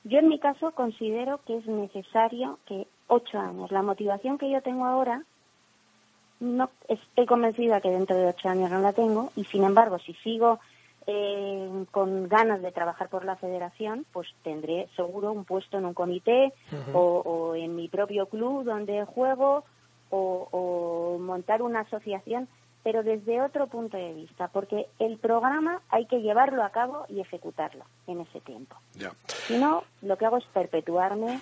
Yo 0.04 0.18
en 0.18 0.28
mi 0.28 0.38
caso 0.38 0.72
considero 0.72 1.40
que 1.46 1.56
es 1.56 1.66
necesario 1.66 2.58
que 2.66 2.86
ocho 3.06 3.38
años, 3.38 3.70
la 3.70 3.82
motivación 3.82 4.38
que 4.38 4.50
yo 4.50 4.60
tengo 4.62 4.84
ahora, 4.84 5.22
no 6.40 6.68
estoy 6.88 7.26
convencida 7.26 7.80
que 7.80 7.90
dentro 7.90 8.16
de 8.16 8.26
ocho 8.26 8.48
años 8.48 8.70
no 8.70 8.80
la 8.80 8.92
tengo 8.92 9.30
y 9.36 9.44
sin 9.44 9.64
embargo 9.64 9.98
si 9.98 10.12
sigo 10.14 10.58
eh, 11.06 11.84
con 11.90 12.28
ganas 12.28 12.60
de 12.62 12.72
trabajar 12.72 13.08
por 13.08 13.24
la 13.24 13.36
federación, 13.36 14.06
pues 14.12 14.28
tendré 14.42 14.88
seguro 14.96 15.32
un 15.32 15.44
puesto 15.44 15.78
en 15.78 15.86
un 15.86 15.94
comité 15.94 16.52
o, 16.92 17.54
en 17.56 17.76
mi 17.76 17.88
propio 17.88 18.26
club 18.26 18.64
donde 18.64 19.04
juego 19.04 19.64
o 20.10 21.18
montar 21.20 21.62
una 21.62 21.80
asociación 21.80 22.48
pero 22.84 23.02
desde 23.02 23.40
otro 23.40 23.66
punto 23.66 23.96
de 23.96 24.12
vista, 24.12 24.48
porque 24.48 24.86
el 24.98 25.18
programa 25.18 25.80
hay 25.88 26.06
que 26.06 26.20
llevarlo 26.20 26.62
a 26.62 26.70
cabo 26.70 27.06
y 27.08 27.18
ejecutarlo 27.18 27.86
en 28.06 28.20
ese 28.20 28.42
tiempo. 28.42 28.76
Si 29.46 29.58
no, 29.58 29.84
lo 30.02 30.18
que 30.18 30.26
hago 30.26 30.36
es 30.36 30.44
perpetuarme 30.52 31.40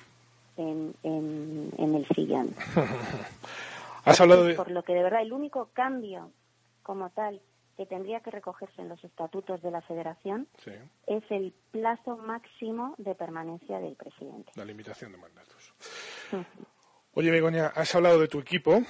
en, 0.56 0.94
en, 1.02 1.94
el 1.96 2.06
sillón. 2.14 2.54
Has 4.04 4.20
hablado 4.20 4.44
de... 4.44 4.54
Por 4.54 4.70
lo 4.70 4.84
que 4.84 4.94
de 4.94 5.02
verdad 5.02 5.22
el 5.22 5.32
único 5.32 5.68
cambio 5.72 6.30
como 6.84 7.10
tal 7.10 7.40
que 7.76 7.86
tendría 7.86 8.20
que 8.20 8.30
recogerse 8.30 8.80
en 8.80 8.88
los 8.88 9.02
estatutos 9.02 9.60
de 9.62 9.70
la 9.72 9.80
Federación 9.80 10.46
es 11.08 11.24
el 11.30 11.52
plazo 11.72 12.18
máximo 12.18 12.94
de 12.98 13.16
permanencia 13.16 13.80
del 13.80 13.96
presidente. 13.96 14.52
La 14.54 14.64
limitación 14.64 15.10
de 15.10 15.18
mandatos. 15.18 15.74
Oye, 17.14 17.30
Begoña, 17.30 17.66
has 17.74 17.94
hablado 17.94 18.18
de 18.18 18.26
tu 18.26 18.38
equipo, 18.38 18.82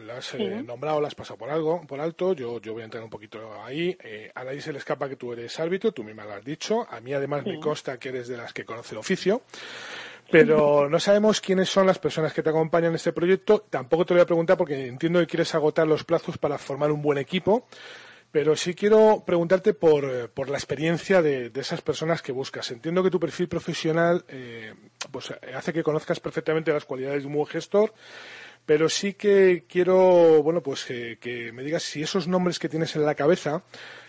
lo 0.00 0.12
has 0.12 0.34
eh, 0.34 0.64
nombrado, 0.66 1.00
lo 1.00 1.06
has 1.06 1.14
pasado 1.14 1.38
por 1.38 1.48
algo, 1.48 1.80
por 1.86 2.00
alto, 2.00 2.32
yo, 2.32 2.60
yo 2.60 2.72
voy 2.72 2.82
a 2.82 2.86
entrar 2.86 3.04
un 3.04 3.08
poquito 3.08 3.62
ahí. 3.62 3.96
Eh, 4.02 4.32
a 4.34 4.42
nadie 4.42 4.60
se 4.60 4.72
le 4.72 4.78
escapa 4.78 5.08
que 5.08 5.14
tú 5.14 5.32
eres 5.32 5.60
árbitro, 5.60 5.92
tú 5.92 6.02
misma 6.02 6.24
lo 6.24 6.32
has 6.32 6.44
dicho. 6.44 6.88
A 6.90 7.00
mí 7.00 7.12
además 7.12 7.46
me 7.46 7.60
consta 7.60 7.96
que 7.96 8.08
eres 8.08 8.26
de 8.26 8.36
las 8.36 8.52
que 8.52 8.64
conoce 8.64 8.96
el 8.96 8.98
oficio. 8.98 9.42
Pero 10.28 10.88
no 10.90 10.98
sabemos 10.98 11.40
quiénes 11.40 11.68
son 11.68 11.86
las 11.86 12.00
personas 12.00 12.32
que 12.32 12.42
te 12.42 12.50
acompañan 12.50 12.90
en 12.90 12.96
este 12.96 13.12
proyecto. 13.12 13.64
Tampoco 13.70 14.04
te 14.04 14.14
voy 14.14 14.22
a 14.22 14.26
preguntar 14.26 14.56
porque 14.56 14.88
entiendo 14.88 15.20
que 15.20 15.28
quieres 15.28 15.54
agotar 15.54 15.86
los 15.86 16.02
plazos 16.02 16.36
para 16.36 16.58
formar 16.58 16.90
un 16.90 17.00
buen 17.00 17.18
equipo. 17.18 17.68
Pero 18.30 18.56
sí 18.56 18.74
quiero 18.74 19.24
preguntarte 19.26 19.72
por, 19.72 20.04
eh, 20.04 20.28
por 20.28 20.50
la 20.50 20.58
experiencia 20.58 21.22
de, 21.22 21.50
esas 21.54 21.80
personas 21.80 22.20
que 22.20 22.32
buscas. 22.32 22.70
Entiendo 22.70 23.02
que 23.02 23.10
tu 23.10 23.18
perfil 23.18 23.48
profesional 23.48 24.24
eh, 24.28 24.74
pues, 25.10 25.32
hace 25.54 25.72
que 25.72 25.82
conozcas 25.82 26.20
perfectamente 26.20 26.72
las 26.72 26.84
cualidades 26.84 27.22
de 27.22 27.26
un 27.26 27.34
buen 27.34 27.46
gestor, 27.46 27.94
pero 28.66 28.90
sí 28.90 29.14
que 29.14 29.64
quiero 29.66 30.42
bueno, 30.42 30.62
pues, 30.62 30.84
que 30.84 31.52
me 31.54 31.62
digas 31.62 31.82
si 31.82 32.02
esos 32.02 32.28
nombres 32.28 32.58
que 32.58 32.68
tienes 32.68 32.94
en 32.96 33.06
la 33.06 33.14
cabeza, 33.14 33.62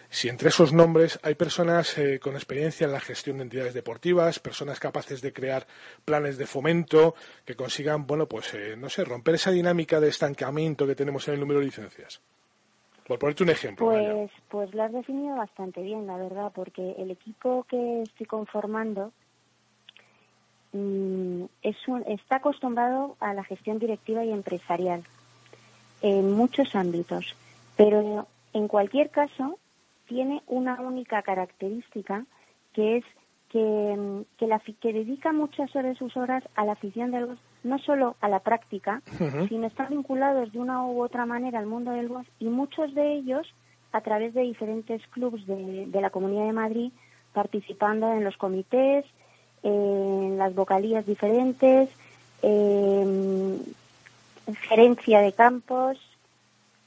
si 0.09 0.27
entre 0.27 0.49
esos 0.49 0.73
nombres 0.73 1.17
hay 1.23 1.35
personas 1.35 1.97
eh, 1.97 2.19
con 2.19 2.35
experiencia 2.35 2.85
en 2.85 2.91
la 2.91 2.99
gestión 2.99 3.37
de 3.37 3.43
entidades 3.43 3.73
deportivas, 3.73 4.39
personas 4.39 4.81
capaces 4.81 5.21
de 5.21 5.31
crear 5.31 5.65
planes 6.03 6.37
de 6.37 6.45
fomento 6.45 7.15
que 7.45 7.55
consigan, 7.55 8.05
bueno, 8.05 8.27
pues, 8.27 8.51
no 8.77 8.89
sé, 8.89 9.05
romper 9.05 9.35
esa 9.35 9.51
dinámica 9.51 10.01
de 10.01 10.09
estancamiento 10.09 10.85
que 10.85 10.95
tenemos 10.95 11.25
en 11.29 11.35
el 11.35 11.39
número 11.39 11.61
de 11.61 11.67
licencias. 11.67 12.21
Por 13.09 13.17
ponerte 13.17 13.41
un 13.41 13.49
ejemplo. 13.49 13.87
Pues, 13.87 14.29
pues 14.49 14.75
lo 14.75 14.83
has 14.83 14.93
definido 14.93 15.35
bastante 15.35 15.81
bien, 15.81 16.05
la 16.05 16.15
verdad, 16.15 16.51
porque 16.53 16.91
el 16.99 17.09
equipo 17.09 17.65
que 17.67 18.03
estoy 18.03 18.27
conformando 18.27 19.11
mm, 20.73 21.45
es 21.63 21.75
está 22.05 22.35
acostumbrado 22.35 23.17
a 23.19 23.33
la 23.33 23.43
gestión 23.43 23.79
directiva 23.79 24.23
y 24.23 24.31
empresarial 24.31 25.01
en 26.03 26.33
muchos 26.33 26.75
ámbitos, 26.75 27.35
pero 27.75 28.27
en 28.53 28.67
cualquier 28.67 29.09
caso 29.09 29.57
tiene 30.05 30.43
una 30.45 30.79
única 30.79 31.23
característica 31.23 32.27
que 32.73 32.97
es 32.97 33.05
que, 33.49 34.23
que, 34.37 34.47
la, 34.47 34.59
que 34.59 34.93
dedica 34.93 35.33
muchas 35.33 35.71
de 35.73 35.95
sus 35.95 36.15
horas 36.15 36.43
a 36.55 36.65
la 36.65 36.73
afición 36.73 37.11
del 37.11 37.27
golf, 37.27 37.39
no 37.63 37.79
solo 37.79 38.15
a 38.21 38.29
la 38.29 38.39
práctica, 38.39 39.01
sino 39.49 39.67
están 39.67 39.89
vinculados 39.89 40.51
de 40.51 40.59
una 40.59 40.85
u 40.85 41.01
otra 41.01 41.25
manera 41.25 41.59
al 41.59 41.65
mundo 41.65 41.91
del 41.91 42.07
golf 42.07 42.27
y 42.39 42.45
muchos 42.45 42.93
de 42.93 43.13
ellos 43.13 43.53
a 43.91 44.01
través 44.01 44.33
de 44.33 44.41
diferentes 44.41 45.05
clubes 45.07 45.45
de, 45.47 45.87
de 45.87 46.01
la 46.01 46.11
Comunidad 46.11 46.45
de 46.45 46.53
Madrid 46.53 46.91
participando 47.33 48.11
en 48.13 48.23
los 48.23 48.37
comités, 48.37 49.05
en 49.63 50.37
las 50.37 50.53
vocalías 50.55 51.05
diferentes, 51.05 51.89
en 52.41 53.61
gerencia 54.61 55.19
de 55.21 55.33
campos, 55.33 55.97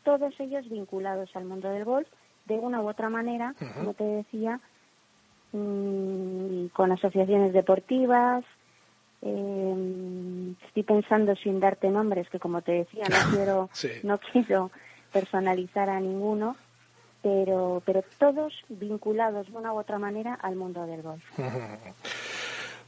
todos 0.04 0.38
ellos 0.40 0.68
vinculados 0.68 1.34
al 1.36 1.44
mundo 1.44 1.68
del 1.70 1.84
golf 1.84 2.08
de 2.46 2.54
una 2.54 2.80
u 2.82 2.88
otra 2.88 3.08
manera, 3.08 3.54
como 3.76 3.94
te 3.94 4.04
decía, 4.04 4.60
Mm, 5.52 6.68
con 6.68 6.92
asociaciones 6.92 7.52
deportivas. 7.52 8.44
Eh, 9.20 10.54
estoy 10.66 10.82
pensando 10.82 11.36
sin 11.36 11.60
darte 11.60 11.88
nombres, 11.88 12.28
que 12.30 12.40
como 12.40 12.62
te 12.62 12.72
decía, 12.72 13.04
no 13.08 13.30
quiero, 13.36 13.70
no 14.02 14.18
quiero 14.18 14.70
personalizar 15.12 15.90
a 15.90 16.00
ninguno, 16.00 16.56
pero, 17.22 17.82
pero 17.84 18.02
todos 18.18 18.52
vinculados 18.68 19.46
de 19.46 19.56
una 19.56 19.72
u 19.72 19.78
otra 19.78 19.98
manera 19.98 20.34
al 20.34 20.56
mundo 20.56 20.86
del 20.86 21.02
golf. 21.02 21.22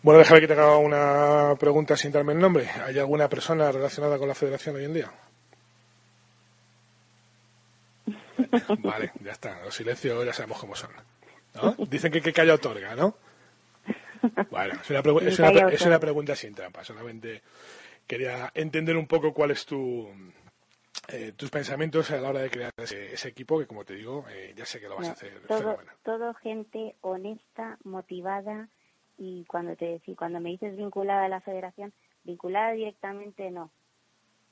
Bueno, 0.02 0.18
déjame 0.18 0.42
que 0.42 0.49
te 0.49 0.52
haga 0.52 0.76
una 0.76 1.54
pregunta 1.59 1.97
sin 1.97 2.12
darme 2.12 2.35
el 2.35 2.38
nombre. 2.38 2.68
¿Hay 2.85 2.99
alguna 2.99 3.26
persona 3.26 3.73
relacionada 3.73 4.18
con 4.18 4.28
la 4.28 4.35
federación 4.35 4.76
hoy 4.76 4.85
en 4.85 4.92
día? 4.92 5.11
Vale, 8.80 9.12
ya 9.23 9.33
está. 9.33 9.62
Los 9.64 9.75
silencios 9.75 10.26
ya 10.26 10.35
sabemos 10.35 10.59
cómo 10.59 10.75
son. 10.76 10.90
Dicen 11.89 12.13
que 12.13 12.21
que 12.21 12.33
calla 12.33 12.55
otorga, 12.55 12.95
¿no? 12.95 13.17
Bueno, 14.51 14.75
es 14.83 14.91
una, 15.87 15.99
pregunta 15.99 16.35
sin 16.35 16.55
trampa. 16.55 16.85
Solamente 16.85 17.43
quería 18.07 18.51
entender 18.55 18.97
un 18.97 19.07
poco 19.07 19.33
cuál 19.33 19.51
es 19.51 19.67
tu, 19.67 20.09
eh, 21.09 21.33
tus 21.37 21.51
pensamientos 21.51 22.11
a 22.11 22.17
la 22.17 22.31
hora 22.31 22.41
de 22.41 22.51
crear 22.51 22.73
ese, 22.77 23.29
equipo, 23.29 23.59
que 23.59 23.67
como 23.67 23.85
te 23.85 23.95
digo, 23.95 24.25
eh, 24.31 24.55
ya 24.57 24.65
sé 24.65 24.81
que 24.81 24.89
lo 24.89 24.97
vas 24.97 25.09
a 25.09 25.13
hacer. 25.13 25.41
Todo, 25.47 25.79
todo 26.03 26.35
gente 26.35 26.95
honesta, 27.03 27.79
motivada 27.85 28.69
y 29.19 29.45
cuando 29.45 29.77
te 29.77 30.01
cuando 30.17 30.41
me 30.41 30.51
dices 30.51 30.77
vinculada 30.77 31.27
a 31.27 31.29
la 31.29 31.41
federación, 31.41 31.93
vinculada 32.25 32.73
directamente 32.73 33.51
no, 33.51 33.71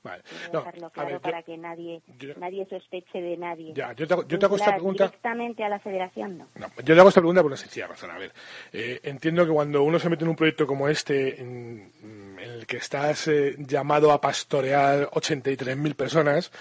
Vale. 0.03 0.21
dejarlo 0.51 0.89
claro 0.89 1.21
para 1.21 1.43
que 1.43 1.57
nadie, 1.57 2.01
nadie 2.37 2.65
sospeche 2.69 3.21
de 3.21 3.37
nadie. 3.37 3.73
Ya, 3.73 3.93
yo 3.93 4.05
te, 4.05 4.15
yo 4.27 4.37
te 4.39 4.45
hago 4.45 4.57
esta 4.57 4.73
pregunta. 4.73 5.05
Directamente 5.05 5.63
a 5.63 5.69
la 5.69 5.79
federación, 5.79 6.37
no. 6.37 6.47
Yo 6.83 6.93
te 6.93 6.99
hago 6.99 7.07
esta 7.07 7.21
pregunta 7.21 7.41
por 7.41 7.51
una 7.51 7.57
sencilla 7.57 7.87
razón. 7.87 8.11
A 8.11 8.17
ver, 8.17 8.33
eh, 8.73 8.99
entiendo 9.03 9.45
que 9.45 9.51
cuando 9.51 9.81
uno 9.83 9.99
se 9.99 10.09
mete 10.09 10.25
en 10.25 10.29
un 10.29 10.35
proyecto 10.35 10.67
como 10.67 10.89
este, 10.89 11.39
en, 11.41 12.37
el 12.37 12.67
que 12.67 12.77
estás 12.77 13.29
eh, 13.29 13.55
llamado 13.59 14.11
a 14.11 14.19
pastorear 14.19 15.09
83.000 15.11 15.95
personas, 15.95 16.51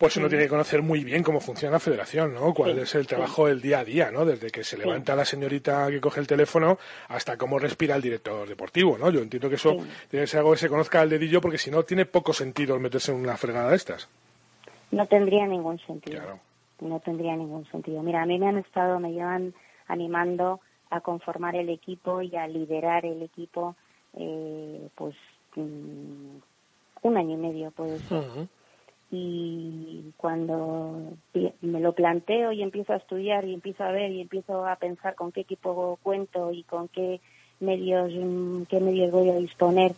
Pues 0.00 0.16
uno 0.16 0.30
tiene 0.30 0.44
que 0.44 0.48
conocer 0.48 0.80
muy 0.80 1.04
bien 1.04 1.22
cómo 1.22 1.40
funciona 1.40 1.72
la 1.72 1.78
federación, 1.78 2.32
¿no? 2.32 2.54
Cuál 2.54 2.78
es 2.78 2.94
el 2.94 3.06
trabajo 3.06 3.48
del 3.48 3.60
día 3.60 3.80
a 3.80 3.84
día, 3.84 4.10
¿no? 4.10 4.24
Desde 4.24 4.50
que 4.50 4.64
se 4.64 4.78
levanta 4.78 5.14
la 5.14 5.26
señorita 5.26 5.90
que 5.90 6.00
coge 6.00 6.20
el 6.20 6.26
teléfono 6.26 6.78
hasta 7.08 7.36
cómo 7.36 7.58
respira 7.58 7.96
el 7.96 8.00
director 8.00 8.48
deportivo, 8.48 8.96
¿no? 8.96 9.10
Yo 9.10 9.20
entiendo 9.20 9.50
que 9.50 9.56
eso 9.56 9.76
tiene 10.08 10.24
que 10.24 10.26
ser 10.26 10.38
algo 10.38 10.52
que 10.52 10.56
se 10.56 10.70
conozca 10.70 11.02
al 11.02 11.10
dedillo 11.10 11.42
porque 11.42 11.58
si 11.58 11.70
no 11.70 11.82
tiene 11.82 12.06
poco 12.06 12.32
sentido 12.32 12.78
meterse 12.78 13.12
en 13.12 13.18
una 13.18 13.36
fregada 13.36 13.68
de 13.68 13.76
estas. 13.76 14.08
No 14.90 15.06
tendría 15.06 15.46
ningún 15.46 15.78
sentido. 15.80 16.22
No 16.80 16.98
tendría 17.00 17.36
ningún 17.36 17.66
sentido. 17.70 18.02
Mira, 18.02 18.22
a 18.22 18.26
mí 18.26 18.38
me 18.38 18.48
han 18.48 18.56
estado, 18.56 19.00
me 19.00 19.12
llevan 19.12 19.52
animando 19.86 20.60
a 20.88 21.02
conformar 21.02 21.56
el 21.56 21.68
equipo 21.68 22.22
y 22.22 22.34
a 22.36 22.48
liderar 22.48 23.04
el 23.04 23.20
equipo, 23.22 23.76
eh, 24.14 24.88
pues 24.94 25.14
mm, 25.56 26.38
un 27.02 27.16
año 27.18 27.34
y 27.34 27.36
medio 27.36 27.70
puede 27.72 27.98
ser. 27.98 28.48
Y 29.10 30.12
cuando 30.16 31.14
me 31.62 31.80
lo 31.80 31.92
planteo 31.92 32.52
y 32.52 32.62
empiezo 32.62 32.92
a 32.92 32.96
estudiar 32.96 33.44
y 33.44 33.54
empiezo 33.54 33.82
a 33.82 33.90
ver 33.90 34.12
y 34.12 34.20
empiezo 34.20 34.66
a 34.66 34.76
pensar 34.76 35.16
con 35.16 35.32
qué 35.32 35.40
equipo 35.40 35.98
cuento 36.02 36.52
y 36.52 36.62
con 36.62 36.86
qué 36.88 37.20
medios, 37.58 38.12
mm, 38.12 38.62
qué 38.64 38.80
medios 38.80 39.10
voy 39.10 39.30
a 39.30 39.36
disponer 39.36 39.92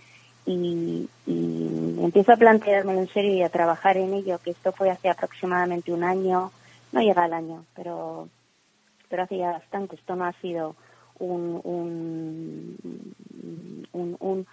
y, 0.46 1.08
empiezo 1.26 2.32
a 2.32 2.36
planteármelo 2.36 3.00
en 3.00 3.08
serio 3.08 3.34
y 3.34 3.42
a 3.42 3.48
trabajar 3.48 3.96
en 3.96 4.12
ello, 4.12 4.38
que 4.42 4.50
esto 4.50 4.72
fue 4.72 4.90
hace 4.90 5.08
aproximadamente 5.08 5.92
un 5.92 6.02
año, 6.04 6.50
no 6.90 7.00
llega 7.00 7.24
al 7.24 7.32
año, 7.32 7.64
pero, 7.74 8.28
pero 9.08 9.22
hace 9.22 9.38
ya 9.38 9.52
bastante, 9.52 9.96
esto 9.96 10.16
no 10.16 10.24
ha 10.24 10.32
sido 10.40 10.74
un, 11.18 11.60
un, 13.92 14.46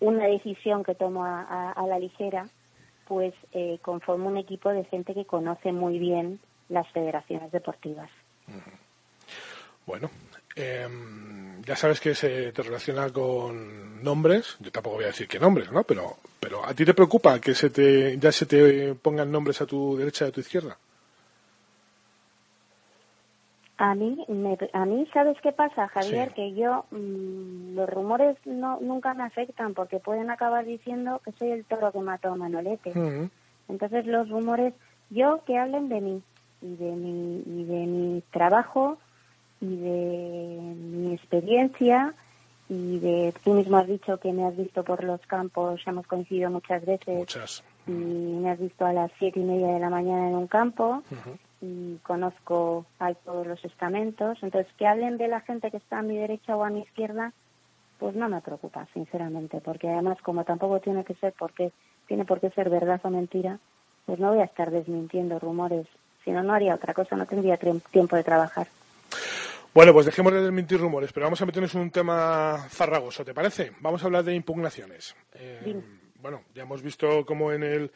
una 0.00 0.24
decisión 0.26 0.82
que 0.82 0.94
tomo 0.94 1.24
a, 1.24 1.84
la 1.86 1.98
ligera, 1.98 2.48
pues 3.08 3.34
eh, 3.52 3.78
conformo 3.80 4.28
un 4.28 4.36
equipo 4.36 4.68
de 4.68 4.84
gente 4.84 5.14
que 5.14 5.24
conoce 5.24 5.72
muy 5.72 5.98
bien 5.98 6.38
las 6.68 6.86
federaciones 6.92 7.50
deportivas. 7.50 8.10
Bueno, 9.86 10.10
eh, 10.54 10.86
ya 11.64 11.74
sabes 11.74 12.00
que 12.00 12.14
se 12.14 12.52
te 12.52 12.62
relaciona 12.62 13.10
con 13.10 14.02
nombres, 14.02 14.56
yo 14.60 14.70
tampoco 14.70 14.96
voy 14.96 15.04
a 15.04 15.08
decir 15.08 15.26
qué 15.26 15.40
nombres, 15.40 15.72
¿no? 15.72 15.82
Pero, 15.84 16.18
pero 16.38 16.64
¿a 16.64 16.74
ti 16.74 16.84
te 16.84 16.94
preocupa 16.94 17.40
que 17.40 17.54
se 17.54 17.70
te, 17.70 18.18
ya 18.18 18.30
se 18.30 18.44
te 18.44 18.94
pongan 18.94 19.32
nombres 19.32 19.60
a 19.62 19.66
tu 19.66 19.96
derecha 19.96 20.26
y 20.26 20.28
a 20.28 20.32
tu 20.32 20.40
izquierda? 20.40 20.76
A 23.80 23.94
mí, 23.94 24.26
a 24.72 24.84
mí, 24.86 25.06
¿sabes 25.14 25.36
qué 25.40 25.52
pasa, 25.52 25.86
Javier? 25.86 26.32
Que 26.34 26.52
yo, 26.52 26.84
mm, 26.90 27.76
los 27.76 27.88
rumores 27.88 28.36
no, 28.44 28.80
nunca 28.80 29.14
me 29.14 29.22
afectan 29.22 29.72
porque 29.74 30.00
pueden 30.00 30.30
acabar 30.30 30.64
diciendo 30.64 31.20
que 31.24 31.30
soy 31.32 31.52
el 31.52 31.64
toro 31.64 31.92
que 31.92 32.00
mató 32.00 32.32
a 32.32 32.36
Manolete. 32.36 32.92
Entonces, 33.68 34.04
los 34.06 34.28
rumores, 34.28 34.74
yo 35.10 35.44
que 35.46 35.58
hablen 35.58 35.88
de 35.88 36.00
mí 36.00 36.22
y 36.60 36.74
de 36.74 36.90
mi, 36.90 37.42
y 37.46 37.64
de 37.64 37.86
mi 37.86 38.22
trabajo 38.32 38.98
y 39.60 39.76
de 39.76 40.74
mi 40.74 41.14
experiencia 41.14 42.14
y 42.68 42.98
de 42.98 43.32
tú 43.44 43.54
mismo 43.54 43.78
has 43.78 43.86
dicho 43.86 44.18
que 44.18 44.32
me 44.32 44.44
has 44.44 44.56
visto 44.56 44.82
por 44.82 45.04
los 45.04 45.20
campos, 45.22 45.80
hemos 45.86 46.06
coincidido 46.06 46.50
muchas 46.50 46.84
veces. 46.84 47.16
Muchas. 47.16 47.62
Y 47.86 47.92
me 47.92 48.50
has 48.50 48.58
visto 48.58 48.84
a 48.84 48.92
las 48.92 49.10
siete 49.18 49.38
y 49.38 49.44
media 49.44 49.68
de 49.68 49.78
la 49.78 49.88
mañana 49.88 50.28
en 50.28 50.34
un 50.34 50.48
campo 50.48 51.02
y 51.60 51.96
conozco 51.98 52.86
a 52.98 53.14
todos 53.14 53.46
los 53.46 53.64
estamentos. 53.64 54.38
Entonces, 54.42 54.72
que 54.76 54.86
hablen 54.86 55.18
de 55.18 55.28
la 55.28 55.40
gente 55.40 55.70
que 55.70 55.78
está 55.78 55.98
a 55.98 56.02
mi 56.02 56.16
derecha 56.16 56.56
o 56.56 56.64
a 56.64 56.70
mi 56.70 56.80
izquierda, 56.80 57.32
pues 57.98 58.14
no 58.14 58.28
me 58.28 58.40
preocupa, 58.40 58.86
sinceramente, 58.94 59.60
porque 59.60 59.88
además, 59.88 60.18
como 60.22 60.44
tampoco 60.44 60.80
tiene 60.80 61.04
que 61.04 61.14
ser 61.14 61.34
porque 61.38 61.72
tiene 62.06 62.24
por 62.24 62.40
qué 62.40 62.50
ser 62.50 62.70
verdad 62.70 63.00
o 63.02 63.10
mentira, 63.10 63.58
pues 64.06 64.18
no 64.18 64.30
voy 64.30 64.40
a 64.40 64.44
estar 64.44 64.70
desmintiendo 64.70 65.38
rumores, 65.38 65.86
si 66.24 66.30
no, 66.30 66.42
no 66.42 66.54
haría 66.54 66.74
otra 66.74 66.94
cosa, 66.94 67.16
no 67.16 67.26
tendría 67.26 67.56
tiempo 67.56 68.16
de 68.16 68.24
trabajar. 68.24 68.68
Bueno, 69.74 69.92
pues 69.92 70.06
dejemos 70.06 70.32
de 70.32 70.42
desmentir 70.42 70.80
rumores, 70.80 71.12
pero 71.12 71.26
vamos 71.26 71.40
a 71.42 71.46
meternos 71.46 71.74
en 71.74 71.82
un 71.82 71.90
tema 71.90 72.66
farragoso, 72.68 73.24
¿te 73.24 73.34
parece? 73.34 73.72
Vamos 73.80 74.02
a 74.02 74.06
hablar 74.06 74.24
de 74.24 74.34
impugnaciones. 74.34 75.14
Eh, 75.34 75.80
bueno, 76.20 76.42
ya 76.54 76.62
hemos 76.62 76.82
visto 76.82 77.24
cómo 77.26 77.52
en 77.52 77.62
el 77.62 77.92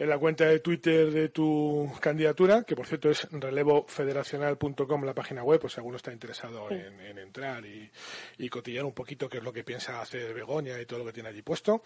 en 0.00 0.08
la 0.08 0.18
cuenta 0.18 0.46
de 0.46 0.60
Twitter 0.60 1.10
de 1.10 1.28
tu 1.28 1.86
candidatura, 2.00 2.64
que 2.64 2.74
por 2.74 2.86
cierto 2.86 3.10
es 3.10 3.28
relevofederacional.com, 3.30 5.04
la 5.04 5.12
página 5.12 5.44
web, 5.44 5.60
pues 5.60 5.74
si 5.74 5.80
alguno 5.80 5.98
está 5.98 6.10
interesado 6.10 6.70
en, 6.70 7.18
entrar 7.18 7.66
y, 7.66 7.90
y, 8.38 8.48
cotillar 8.48 8.86
un 8.86 8.92
poquito 8.92 9.28
qué 9.28 9.36
es 9.36 9.44
lo 9.44 9.52
que 9.52 9.62
piensa 9.62 10.00
hacer 10.00 10.32
Begoña 10.32 10.80
y 10.80 10.86
todo 10.86 11.00
lo 11.00 11.04
que 11.04 11.12
tiene 11.12 11.28
allí 11.28 11.42
puesto. 11.42 11.82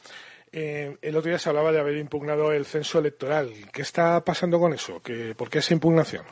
Eh, 0.53 0.97
el 1.03 1.17
otro 1.17 1.29
día 1.29 1.41
se 1.41 1.49
hablaba 1.49 1.73
de 1.73 1.81
haber 1.81 1.97
impugnado 1.97 2.53
el 2.53 2.67
censo 2.67 3.01
electoral. 3.01 3.51
¿Qué 3.73 3.83
está 3.83 4.21
pasando 4.25 4.61
con 4.61 4.73
eso? 4.73 5.03
¿Qué, 5.03 5.35
¿Por 5.35 5.51
qué 5.51 5.59
esa 5.59 5.75
impugnación? 5.75 6.25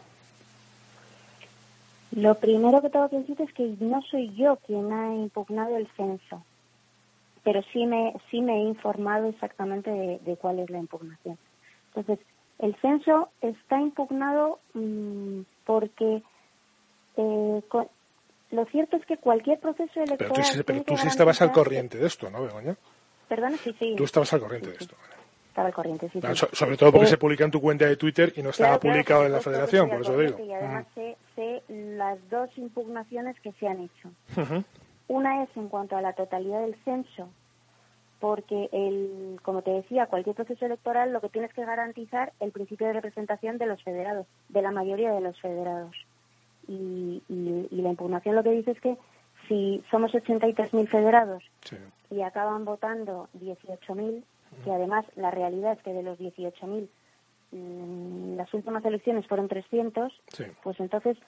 Lo 2.12 2.37
primero 2.37 2.81
que 2.81 2.90
tengo 2.90 3.09
que 3.09 3.18
decir 3.18 3.42
es 3.42 3.53
que 3.55 3.75
no 3.81 4.01
soy 4.03 4.33
yo 4.37 4.57
quien 4.66 4.92
ha 4.92 5.16
impugnado 5.16 5.77
el 5.77 5.88
censo, 5.97 6.45
pero 7.42 7.61
sí 7.73 7.87
me, 7.87 8.14
sí 8.31 8.40
me 8.40 8.59
he 8.59 8.68
informado 8.68 9.27
exactamente 9.27 9.90
de 9.90 10.37
cuál 10.37 10.61
es 10.61 10.71
la 10.71 10.79
impugnación. 10.79 11.37
Entonces, 11.94 12.24
el 12.59 12.76
censo 12.81 13.31
está 13.40 13.81
impugnado 13.81 14.61
mm, 14.74 15.40
porque 15.64 16.22
eh, 17.16 17.62
lo 18.50 18.64
cierto 18.66 18.96
es 18.96 19.07
que 19.07 19.16
cualquier 19.16 19.59
proceso 19.59 20.00
electoral. 20.00 20.44
Pero 20.66 20.85
tú, 20.85 20.96
sí 20.96 21.09
estabas 21.09 21.42
al 21.42 21.52
corriente 21.52 21.98
de 21.98 22.07
esto, 22.07 22.31
¿no, 22.31 22.42
Begoña? 22.42 22.76
Perdona, 23.28 23.57
sí, 23.57 23.74
sí. 23.78 23.94
Tú 23.96 24.05
estabas 24.05 24.33
al 24.33 24.40
corriente 24.40 24.70
de 24.70 24.76
esto. 24.76 24.94
Estaba 25.48 25.68
al 25.68 25.74
corriente, 25.74 26.09
sí. 26.11 26.20
sobre 26.52 26.78
todo 26.78 26.92
porque 26.92 27.07
eh, 27.07 27.11
se 27.11 27.18
publica 27.18 27.44
en 27.44 27.50
tu 27.50 27.61
cuenta 27.61 27.85
de 27.85 27.96
Twitter 27.96 28.33
y 28.37 28.42
no 28.42 28.50
estaba 28.50 28.81
publicado 28.81 29.26
en 29.26 29.33
la 29.33 29.40
Federación, 29.40 29.90
por 29.90 30.00
eso 30.00 30.16
digo. 30.16 30.38
Y 30.38 30.52
además 30.52 30.87
sé, 30.94 31.62
las 31.68 32.18
dos 32.31 32.48
impugnaciones 32.57 33.38
que 33.40 33.52
se 33.52 33.68
han 33.68 33.81
hecho. 33.81 34.11
Una 35.09 35.42
es 35.42 35.50
en 35.57 35.68
cuanto 35.68 35.96
a 35.96 36.00
la 36.00 36.14
totalidad 36.14 36.62
del 36.62 36.74
censo, 36.85 37.28
porque, 38.23 38.69
el, 38.71 39.41
como 39.43 39.63
te 39.63 39.73
decía, 39.73 40.07
cualquier 40.07 40.37
proceso 40.37 40.65
electoral 40.65 41.13
lo 41.13 41.21
que 41.21 41.29
tienes 41.29 41.53
que 41.53 41.65
garantizar 41.65 42.33
el 42.39 42.53
principio 42.53 42.87
de 42.87 42.93
representación 42.93 43.59
de 43.59 43.67
los 43.67 43.83
federados, 43.83 44.29
de 44.49 44.63
la 44.63 44.71
mayoría 44.71 45.11
de 45.11 45.21
los 45.21 45.41
federados. 45.41 45.97
Y, 46.69 47.21
la 47.29 47.89
impugnación 47.89 48.37
lo 48.37 48.45
que 48.45 48.53
dice 48.53 48.71
es 48.71 48.81
que 48.81 48.97
si 49.49 49.83
somos 49.91 50.13
83.000 50.13 50.87
federados 50.87 51.43
y 52.13 52.23
acaban 52.23 52.65
votando 52.65 53.29
18.000, 53.41 54.23
que 54.63 54.71
además 54.71 55.05
la 55.17 55.33
realidad 55.33 55.73
es 55.73 55.83
que 55.83 55.93
de 55.93 56.05
los 56.05 56.17
18.000 56.21 56.87
mm, 57.51 58.37
las 58.37 58.55
últimas 58.55 58.85
elecciones 58.85 59.27
fueron 59.27 59.49
300, 59.49 60.13
pues 60.63 60.79
entonces 60.79 61.19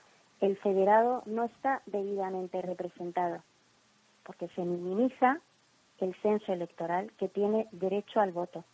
el 0.41 0.57
federado 0.59 1.25
no 1.27 1.43
está 1.43 1.83
debidamente 1.87 2.63
representado, 2.63 3.43
porque 4.23 4.47
se 4.55 4.63
minimiza 4.63 5.41
el 6.01 6.15
censo 6.23 6.53
electoral 6.53 7.11
que 7.19 7.29
tiene 7.29 7.67
derecho 7.73 8.21
al 8.21 8.33
voto. 8.33 8.65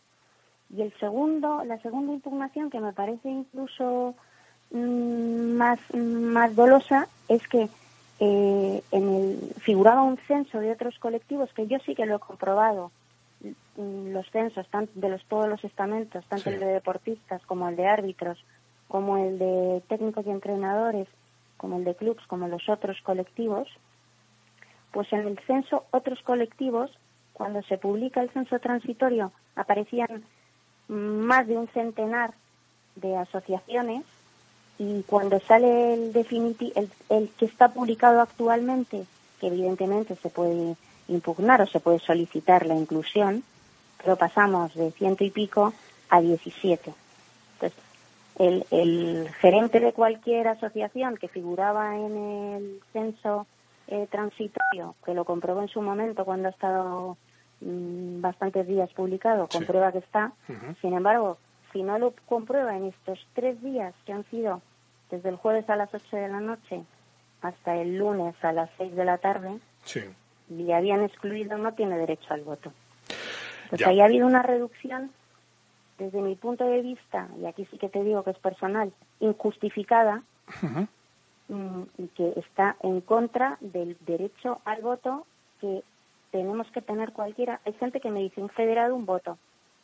Y 0.75 0.81
el 0.81 0.93
segundo, 0.99 1.63
la 1.65 1.79
segunda 1.81 2.13
impugnación 2.13 2.69
que 2.69 2.79
me 2.79 2.93
parece 2.93 3.29
incluso 3.29 4.15
mm, 4.71 5.53
más, 5.57 5.79
más 5.93 6.55
dolosa 6.55 7.07
es 7.27 7.45
que 7.47 7.69
eh, 8.19 8.83
en 8.91 9.15
el, 9.15 9.53
figuraba 9.59 10.03
un 10.03 10.17
censo 10.27 10.59
de 10.59 10.71
otros 10.71 10.97
colectivos 10.99 11.51
que 11.53 11.67
yo 11.67 11.77
sí 11.85 11.95
que 11.95 12.05
lo 12.05 12.15
he 12.15 12.19
comprobado, 12.19 12.91
mm, 13.41 14.11
los 14.11 14.29
censos 14.31 14.65
de 14.95 15.09
los, 15.09 15.25
todos 15.25 15.49
los 15.49 15.63
estamentos, 15.63 16.23
tanto 16.25 16.49
el 16.49 16.59
de 16.59 16.67
deportistas 16.67 17.41
como 17.45 17.67
el 17.67 17.75
de 17.75 17.87
árbitros, 17.87 18.43
como 18.87 19.17
el 19.17 19.39
de 19.39 19.81
técnicos 19.87 20.25
y 20.25 20.29
entrenadores, 20.29 21.07
como 21.57 21.77
el 21.77 21.83
de 21.83 21.95
clubs, 21.95 22.25
como 22.27 22.47
los 22.47 22.67
otros 22.69 22.97
colectivos, 23.01 23.67
pues 24.91 25.11
en 25.13 25.27
el 25.27 25.39
censo 25.47 25.85
otros 25.91 26.21
colectivos 26.21 26.91
cuando 27.41 27.63
se 27.63 27.79
publica 27.79 28.21
el 28.21 28.29
censo 28.29 28.59
transitorio 28.59 29.31
aparecían 29.55 30.23
más 30.87 31.47
de 31.47 31.57
un 31.57 31.67
centenar 31.69 32.35
de 32.95 33.17
asociaciones 33.17 34.03
y 34.77 35.01
cuando 35.07 35.39
sale 35.39 35.95
el, 35.95 36.15
el, 36.15 36.89
el 37.09 37.29
que 37.29 37.45
está 37.45 37.69
publicado 37.69 38.21
actualmente, 38.21 39.07
que 39.39 39.47
evidentemente 39.47 40.15
se 40.17 40.29
puede 40.29 40.75
impugnar 41.07 41.63
o 41.63 41.65
se 41.65 41.79
puede 41.79 41.97
solicitar 41.97 42.67
la 42.67 42.75
inclusión, 42.75 43.41
pero 43.97 44.17
pasamos 44.17 44.75
de 44.75 44.91
ciento 44.91 45.23
y 45.23 45.31
pico 45.31 45.73
a 46.09 46.21
17. 46.21 46.93
Entonces, 47.53 47.79
el, 48.37 48.67
el 48.69 49.29
gerente 49.41 49.79
de 49.79 49.93
cualquier 49.93 50.47
asociación 50.47 51.17
que 51.17 51.27
figuraba 51.27 51.95
en 51.95 52.17
el 52.17 52.81
censo 52.93 53.47
eh, 53.87 54.07
transitorio, 54.11 54.93
que 55.03 55.15
lo 55.15 55.25
comprobó 55.25 55.63
en 55.63 55.69
su 55.69 55.81
momento 55.81 56.23
cuando 56.23 56.47
ha 56.47 56.51
estado 56.51 57.17
Mm, 57.61 58.21
bastantes 58.21 58.67
días 58.67 58.91
publicado, 58.93 59.47
comprueba 59.47 59.91
que 59.91 59.99
está. 59.99 60.31
Sin 60.81 60.93
embargo, 60.93 61.37
si 61.71 61.83
no 61.83 61.99
lo 61.99 62.13
comprueba 62.25 62.75
en 62.75 62.85
estos 62.85 63.19
tres 63.33 63.61
días 63.61 63.93
que 64.05 64.13
han 64.13 64.25
sido 64.31 64.61
desde 65.11 65.29
el 65.29 65.35
jueves 65.35 65.69
a 65.69 65.75
las 65.75 65.93
8 65.93 66.17
de 66.17 66.27
la 66.27 66.39
noche 66.39 66.81
hasta 67.41 67.75
el 67.75 67.97
lunes 67.97 68.35
a 68.43 68.51
las 68.51 68.69
6 68.77 68.95
de 68.95 69.05
la 69.05 69.19
tarde, 69.19 69.59
y 70.49 70.71
habían 70.71 71.03
excluido, 71.03 71.57
no 71.57 71.73
tiene 71.73 71.97
derecho 71.97 72.33
al 72.33 72.41
voto. 72.41 72.73
Pues 73.69 73.85
ahí 73.85 74.01
ha 74.01 74.05
habido 74.05 74.25
una 74.25 74.41
reducción 74.41 75.11
desde 75.99 76.21
mi 76.21 76.35
punto 76.35 76.65
de 76.65 76.81
vista, 76.81 77.27
y 77.39 77.45
aquí 77.45 77.67
sí 77.69 77.77
que 77.77 77.89
te 77.89 78.03
digo 78.03 78.23
que 78.23 78.31
es 78.31 78.39
personal, 78.39 78.91
injustificada 79.19 80.23
mm, 81.47 81.81
y 81.99 82.07
que 82.07 82.33
está 82.37 82.75
en 82.81 83.01
contra 83.01 83.57
del 83.61 83.97
derecho 84.05 84.61
al 84.65 84.81
voto 84.81 85.27
que 85.59 85.83
tenemos 86.31 86.69
que 86.71 86.81
tener 86.81 87.11
cualquiera. 87.11 87.59
Hay 87.65 87.73
gente 87.73 87.99
que 87.99 88.11
me 88.11 88.21
dice 88.21 88.41
un 88.41 88.49
federado, 88.49 88.95
un 88.95 89.05
voto. 89.05 89.37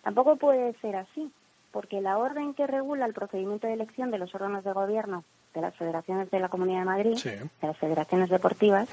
Tampoco 0.03 0.37
puede 0.37 0.73
ser 0.79 0.95
así, 0.95 1.31
porque 1.71 2.01
la 2.01 2.17
orden 2.17 2.53
que 2.53 2.65
regula 2.65 3.05
el 3.05 3.13
procedimiento 3.13 3.67
de 3.67 3.73
elección 3.73 4.09
de 4.11 4.17
los 4.17 4.33
órganos 4.33 4.63
de 4.63 4.73
gobierno 4.73 5.23
de 5.53 5.61
las 5.61 5.75
federaciones 5.75 6.29
de 6.29 6.39
la 6.39 6.49
Comunidad 6.49 6.79
de 6.79 6.85
Madrid, 6.85 7.17
de 7.23 7.67
las 7.67 7.77
federaciones 7.77 8.29
deportivas, 8.29 8.89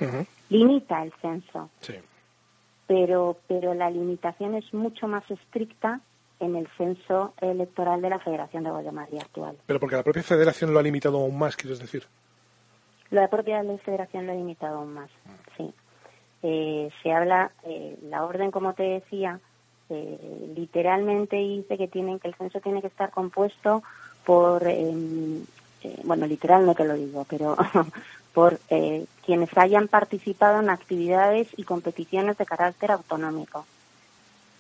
limita 0.49 1.03
el 1.03 1.13
censo. 1.21 1.71
Pero, 2.87 3.39
pero 3.49 3.75
la 3.75 3.91
limitación 3.91 4.55
es 4.55 4.73
mucho 4.73 5.07
más 5.07 5.29
estricta 5.31 6.01
en 6.41 6.57
el 6.57 6.69
censo 6.77 7.33
electoral 7.41 8.03
de 8.03 8.11
la 8.11 8.19
Federación 8.19 8.65
de 8.65 8.71
Gol 8.71 8.85
de 8.85 8.93
Madrid 8.93 9.19
actual. 9.21 9.57
Pero 9.67 9.81
porque 9.81 9.97
la 9.97 10.03
propia 10.03 10.23
federación 10.23 10.73
lo 10.73 10.81
ha 10.81 10.83
limitado 10.83 11.19
aún 11.19 11.39
más, 11.39 11.57
quieres 11.57 11.79
decir. 11.79 12.05
La 13.11 13.29
propia 13.29 13.63
federación 13.85 14.27
lo 14.27 14.33
ha 14.33 14.35
limitado 14.35 14.79
aún 14.79 14.95
más, 14.95 15.11
sí. 15.57 15.73
Eh, 16.47 16.91
se 17.03 17.11
habla, 17.11 17.53
eh, 17.63 17.97
la 18.03 18.23
orden, 18.23 18.51
como 18.51 18.75
te 18.75 18.83
decía, 18.83 19.41
eh, 19.89 20.53
literalmente 20.55 21.37
dice 21.37 21.79
que 21.79 21.89
tienen 21.89 22.19
que 22.19 22.29
el 22.29 22.35
censo 22.35 22.61
tiene 22.61 22.83
que 22.83 22.89
estar 22.89 23.11
compuesto 23.11 23.83
por, 24.27 24.67
em, 24.69 25.43
bueno, 26.05 26.27
literal 26.27 26.67
no 26.67 26.75
te 26.75 26.85
lo 26.85 26.95
digo, 26.95 27.25
pero 27.29 27.57
por 28.35 28.59
quienes 29.25 29.57
hayan 29.57 29.89
participado 29.89 30.61
en 30.61 30.69
actividades 30.69 31.49
y 31.57 31.65
competiciones 31.65 32.37
de 32.37 32.45
carácter 32.45 32.91
autonómico 32.91 33.65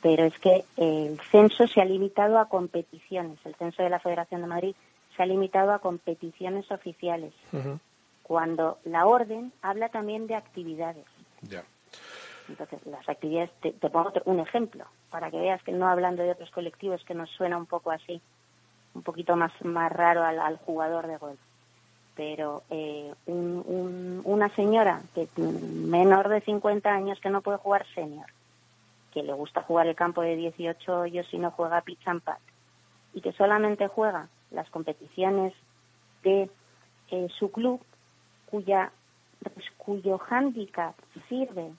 pero 0.01 0.25
es 0.25 0.39
que 0.39 0.67
el 0.77 1.19
censo 1.31 1.67
se 1.67 1.81
ha 1.81 1.85
limitado 1.87 2.39
a 2.39 2.51
competiciones. 2.51 3.39
El 3.47 3.55
censo 3.55 3.83
de 3.83 3.89
la 3.89 4.01
Federación 4.01 4.43
de 4.43 4.47
Madrid 4.47 4.75
se 5.17 5.23
ha 5.23 5.27
limitado 5.27 5.73
a 5.73 5.79
competiciones 5.79 6.71
oficiales, 6.71 7.33
cuando 8.23 8.77
la 8.85 9.07
orden 9.07 9.51
habla 9.63 9.89
también 9.89 10.27
de 10.27 10.35
actividades. 10.35 11.07
Entonces, 12.49 12.85
las 12.87 13.09
actividades, 13.09 13.51
te, 13.61 13.73
pongo 13.73 14.13
un 14.27 14.41
ejemplo, 14.41 14.85
para 15.11 15.31
que 15.31 15.39
veas 15.39 15.63
que 15.63 15.73
no 15.73 15.89
hablando 15.89 16.23
de 16.23 16.33
otros 16.33 16.51
colectivos 16.51 17.03
que 17.05 17.15
nos 17.15 17.31
suena 17.31 17.57
un 17.57 17.67
poco 17.67 17.91
así, 17.91 18.21
un 18.95 19.03
poquito 19.03 19.35
más, 19.37 19.53
más 19.65 19.91
raro 19.91 20.25
al, 20.25 20.57
jugador 20.59 21.07
de 21.07 21.17
golf. 21.17 21.41
Pero 22.15 22.63
eh, 22.71 23.13
una 23.27 24.49
señora 24.51 25.03
que 25.15 25.27
menor 25.37 26.29
de 26.29 26.43
50 26.43 26.89
años 26.89 27.19
que 27.21 27.31
no 27.31 27.41
puede 27.41 27.59
jugar 27.59 27.87
senior, 27.95 28.27
que 29.13 29.23
le 29.23 29.33
gusta 29.33 29.63
jugar 29.63 29.87
el 29.87 29.97
campo 29.97 30.23
de 30.23 30.37
18 30.37 31.01
hoyos 31.01 31.27
y 31.33 31.39
no 31.39 31.51
juega 31.51 31.81
pitch 31.81 32.07
and 32.07 32.23
putt, 32.23 32.37
y 33.15 33.21
que 33.21 33.33
solamente 33.33 33.89
juega 33.89 34.29
las 34.51 34.69
competiciones 34.71 35.55
de 36.23 36.51
eh, 37.11 37.29
su 37.39 37.51
club, 37.51 37.81
cuya, 38.47 38.93
cuyo 39.77 40.21
handicap 40.29 40.95
sirve, 41.29 41.73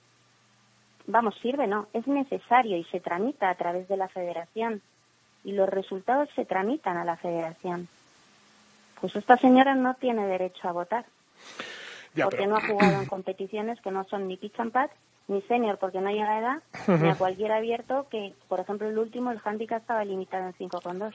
vamos, 1.08 1.36
sirve 1.42 1.68
no, 1.68 1.88
es 1.94 2.08
necesario 2.08 2.78
y 2.78 2.84
se 2.86 3.00
tramita 3.00 3.50
a 3.50 3.56
través 3.56 3.88
de 3.88 3.98
la 3.98 4.08
federación 4.08 4.82
y 5.44 5.52
los 5.52 5.70
resultados 5.70 6.30
se 6.36 6.46
tramitan 6.46 6.98
a 6.98 7.06
la 7.06 7.18
federación. 7.18 7.88
Pues 9.00 9.16
esta 9.16 9.38
señora 9.38 9.76
no 9.76 9.94
tiene 9.96 10.26
derecho 10.28 10.68
a 10.68 10.72
votar. 10.72 11.06
porque 12.16 12.48
no 12.48 12.58
ha 12.58 12.68
jugado 12.68 13.02
en 13.02 13.08
competiciones 13.08 13.80
que 13.82 13.92
no 13.92 14.06
son 14.06 14.28
ni 14.28 14.38
pitch 14.38 14.60
and 14.60 14.72
putt 14.72 14.92
ni 15.28 15.42
senior 15.44 15.78
porque 15.80 16.02
no 16.02 16.12
llega 16.12 16.30
a 16.30 16.40
edad, 16.40 16.64
ni 16.88 17.10
a 17.10 17.16
cualquier 17.16 17.52
abierto 17.52 18.08
que, 18.10 18.34
por 18.48 18.60
ejemplo, 18.60 18.88
el 18.88 18.98
último, 18.98 19.32
el 19.32 19.42
handicap 19.44 19.82
estaba 19.82 20.06
limitado 20.06 20.46
en 20.46 20.54
5,2. 20.54 21.14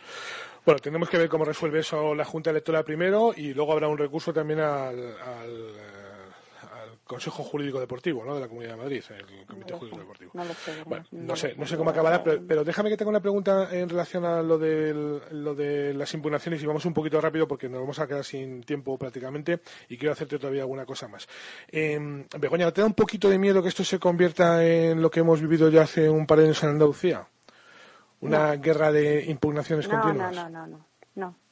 Bueno, 0.64 0.80
tenemos 0.80 1.08
que 1.08 1.18
ver 1.18 1.28
cómo 1.28 1.44
resuelve 1.44 1.80
eso 1.80 2.14
la 2.14 2.24
Junta 2.24 2.50
Electoral 2.50 2.84
primero 2.84 3.32
y 3.36 3.54
luego 3.54 3.72
habrá 3.72 3.86
un 3.86 3.98
recurso 3.98 4.32
también 4.32 4.60
al 4.60 5.14
Consejo 7.10 7.42
Jurídico 7.42 7.80
Deportivo 7.80 8.24
¿no? 8.24 8.36
de 8.36 8.40
la 8.40 8.46
Comunidad 8.46 8.74
de 8.74 8.82
Madrid, 8.82 9.02
el 9.10 9.44
Comité 9.44 9.74
Jurídico 9.74 9.98
Deportivo. 9.98 10.30
No, 10.32 10.44
sé, 10.44 10.82
bueno, 10.86 11.04
no, 11.10 11.34
sé, 11.34 11.54
no 11.56 11.66
sé 11.66 11.76
cómo 11.76 11.90
acabará, 11.90 12.22
pero, 12.22 12.62
déjame 12.62 12.88
que 12.88 12.96
tenga 12.96 13.08
una 13.08 13.18
pregunta 13.18 13.68
en 13.72 13.88
relación 13.88 14.24
a 14.24 14.40
lo 14.44 14.56
de, 14.56 15.20
lo 15.32 15.56
de 15.56 15.92
las 15.92 16.14
impugnaciones 16.14 16.62
y 16.62 16.66
vamos 16.66 16.84
un 16.84 16.94
poquito 16.94 17.20
rápido 17.20 17.48
porque 17.48 17.68
nos 17.68 17.80
vamos 17.80 17.98
a 17.98 18.06
quedar 18.06 18.24
sin 18.24 18.62
tiempo 18.62 18.96
prácticamente 18.96 19.60
y 19.88 19.98
quiero 19.98 20.12
hacerte 20.12 20.38
todavía 20.38 20.62
alguna 20.62 20.86
cosa 20.86 21.08
más. 21.08 21.26
Eh, 21.66 21.98
Begoña, 22.38 22.70
¿te 22.70 22.80
da 22.80 22.86
un 22.86 22.94
poquito 22.94 23.28
de 23.28 23.38
miedo 23.38 23.60
que 23.60 23.70
esto 23.70 23.82
se 23.82 23.98
convierta 23.98 24.64
en 24.64 25.02
lo 25.02 25.10
que 25.10 25.18
hemos 25.18 25.40
vivido 25.40 25.68
ya 25.68 25.82
hace 25.82 26.08
un 26.08 26.28
par 26.28 26.38
de 26.38 26.44
años 26.44 26.62
en 26.62 26.68
Andalucía? 26.68 27.26
¿Una 28.20 28.54
guerra 28.54 28.92
de 28.92 29.24
impugnaciones 29.24 29.88
continuas? 29.88 30.32
No, 30.32 30.48
no, 30.48 30.66
no, 30.68 30.86
no 31.16 31.49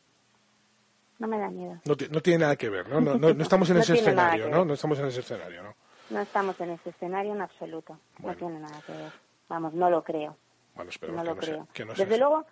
no 1.18 1.26
me 1.26 1.38
da 1.38 1.50
miedo. 1.50 1.80
No, 1.84 1.96
no 2.10 2.20
tiene 2.20 2.38
nada 2.40 2.56
que 2.56 2.68
ver, 2.68 2.88
¿no? 2.88 3.00
No, 3.00 3.16
no, 3.18 3.42
estamos 3.42 3.68
en 3.70 3.76
ese 3.78 3.94
escenario, 3.94 4.48
¿no? 4.48 4.64
No 4.64 4.74
estamos 4.74 4.98
en 4.98 5.06
ese 5.06 5.20
escenario, 5.20 5.62
¿no? 5.62 5.74
No 6.10 6.20
estamos 6.20 6.60
en 6.60 6.70
ese 6.70 6.90
escenario 6.90 7.32
en 7.32 7.42
absoluto. 7.42 7.98
No 8.20 8.34
tiene 8.34 8.60
nada 8.60 8.80
que 8.86 8.92
ver. 8.92 9.12
Vamos, 9.48 9.74
no 9.74 9.90
lo 9.90 10.02
creo. 10.02 10.36
Bueno, 10.74 10.90
no 11.08 11.22
que, 11.22 11.24
lo 11.24 11.36
creo. 11.36 11.68
Desde 11.96 12.18
luego, 12.18 12.46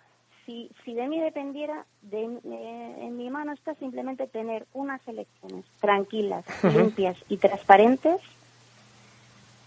si, 0.45 0.69
si 0.83 0.93
de 0.93 1.07
mí 1.07 1.19
dependiera, 1.21 1.85
de, 2.01 2.23
en 2.23 3.17
mi 3.17 3.29
mano 3.29 3.53
está 3.53 3.73
simplemente 3.75 4.27
tener 4.27 4.67
unas 4.73 5.05
elecciones 5.07 5.65
tranquilas, 5.79 6.45
limpias 6.63 7.17
y 7.29 7.37
transparentes, 7.37 8.19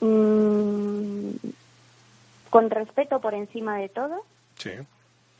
mmm, 0.01 1.31
con 2.51 2.71
respeto 2.71 3.21
por 3.21 3.35
encima 3.35 3.79
de 3.79 3.89
todo. 3.89 4.25
Sí 4.57 4.71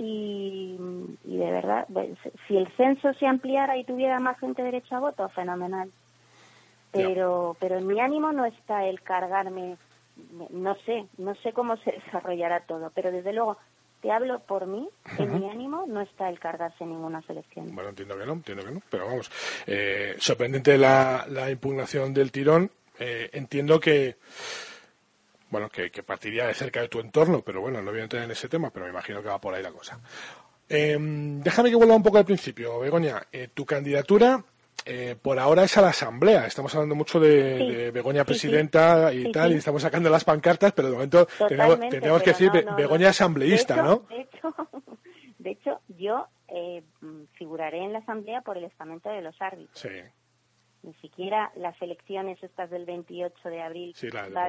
y, 0.03 0.77
de 1.25 1.51
verdad, 1.51 1.87
si 2.49 2.57
el 2.57 2.67
censo 2.77 3.13
se 3.15 3.27
ampliara 3.27 3.77
y 3.77 3.85
tuviera 3.85 4.19
más 4.19 4.39
gente 4.41 4.63
derecho 4.63 4.97
a 4.97 5.01
voto, 5.01 5.29
fenomenal. 5.29 5.91
Pero, 6.91 7.55
pero 7.61 7.77
en 7.77 7.87
mi 7.87 8.01
ánimo 8.01 8.33
no 8.33 8.47
está 8.47 8.87
el 8.87 9.03
cargarme, 9.03 9.77
no 10.51 10.75
sé, 10.87 11.07
no 11.19 11.35
sé 11.37 11.53
cómo 11.53 11.77
se 11.79 11.93
desarrollará 12.05 12.61
todo, 12.61 12.91
pero 12.95 13.13
desde 13.13 13.35
luego 13.35 13.59
te 14.01 14.11
hablo 14.11 14.39
por 14.41 14.67
mí, 14.67 14.89
en 15.19 15.39
mi 15.39 15.51
ánimo 15.51 15.85
no 15.87 16.01
está 16.01 16.31
el 16.31 16.39
cargarse 16.39 16.87
ninguna 16.87 17.21
selección. 17.23 17.75
Bueno, 17.75 17.91
entiendo 17.91 18.17
que 18.17 18.25
no, 18.25 18.33
entiendo 18.33 18.65
que 18.65 18.73
no, 18.73 18.83
pero 18.89 19.07
vamos, 19.07 19.31
eh, 19.67 20.17
sorprendente 20.19 20.79
la, 20.79 21.27
la 21.29 21.51
impugnación 21.51 22.15
del 22.15 22.33
tirón. 22.33 22.71
Eh, 22.99 23.29
entiendo 23.35 23.79
que 23.79 24.17
bueno, 25.51 25.69
que, 25.69 25.91
partiría 26.03 26.47
de 26.47 26.55
cerca 26.55 26.81
de 26.81 26.89
tu 26.89 27.01
entorno, 27.01 27.43
pero 27.43 27.61
bueno, 27.61 27.83
no 27.83 27.91
voy 27.91 28.01
a 28.01 28.05
entrar 28.05 28.25
en 28.25 28.31
ese 28.31 28.49
tema, 28.49 28.71
pero 28.71 28.87
me 28.87 28.93
imagino 28.93 29.23
que 29.23 29.29
va 29.29 29.41
por 29.41 29.55
ahí 29.55 29.63
la 29.63 29.73
cosa. 29.73 30.01
Em, 30.69 31.41
déjame 31.41 31.71
que 31.71 31.77
vuelva 31.77 31.97
un 31.97 32.03
poco 32.03 32.19
al 32.19 32.25
principio, 32.25 32.79
Begoña. 32.79 33.27
Eh, 33.33 33.49
tu 33.53 33.67
candidatura 33.67 34.45
eh, 34.85 35.17
por 35.21 35.39
ahora 35.39 35.65
es 35.65 35.77
a 35.77 35.83
la 35.83 35.89
Asamblea. 35.89 36.47
Estamos 36.47 36.75
hablando 36.75 36.95
mucho 36.95 37.21
de, 37.21 37.91
Begoña 37.93 38.25
presidenta 38.25 39.13
y 39.13 39.31
tal, 39.33 39.53
y 39.53 39.57
estamos 39.57 39.83
sacando 39.83 40.09
las 40.09 40.25
pancartas, 40.25 40.73
pero 40.73 40.89
de 40.89 40.95
momento 40.95 41.27
tenemos, 41.49 42.23
que 42.23 42.31
decir 42.31 42.51
Begoña 42.77 43.11
asambleísta, 43.11 43.83
¿no? 43.83 44.05
De 44.09 44.21
hecho, 44.23 44.55
de 45.39 45.51
hecho 45.51 45.81
yo 45.89 46.27
eh, 46.49 46.83
figuraré 47.35 47.85
en 47.85 47.93
la 47.93 47.99
Asamblea 47.99 48.41
por 48.43 48.57
el 48.57 48.65
estamento 48.65 49.11
de 49.11 49.23
los 49.23 49.41
árbitros. 49.41 49.87
Ni 50.83 50.95
siquiera 50.95 51.53
las 51.57 51.81
elecciones 51.83 52.43
estas 52.43 52.71
del 52.71 52.87
28 52.87 53.49
de 53.51 53.61
abril 53.61 53.93
sí, 53.95 54.09
la 54.11 54.49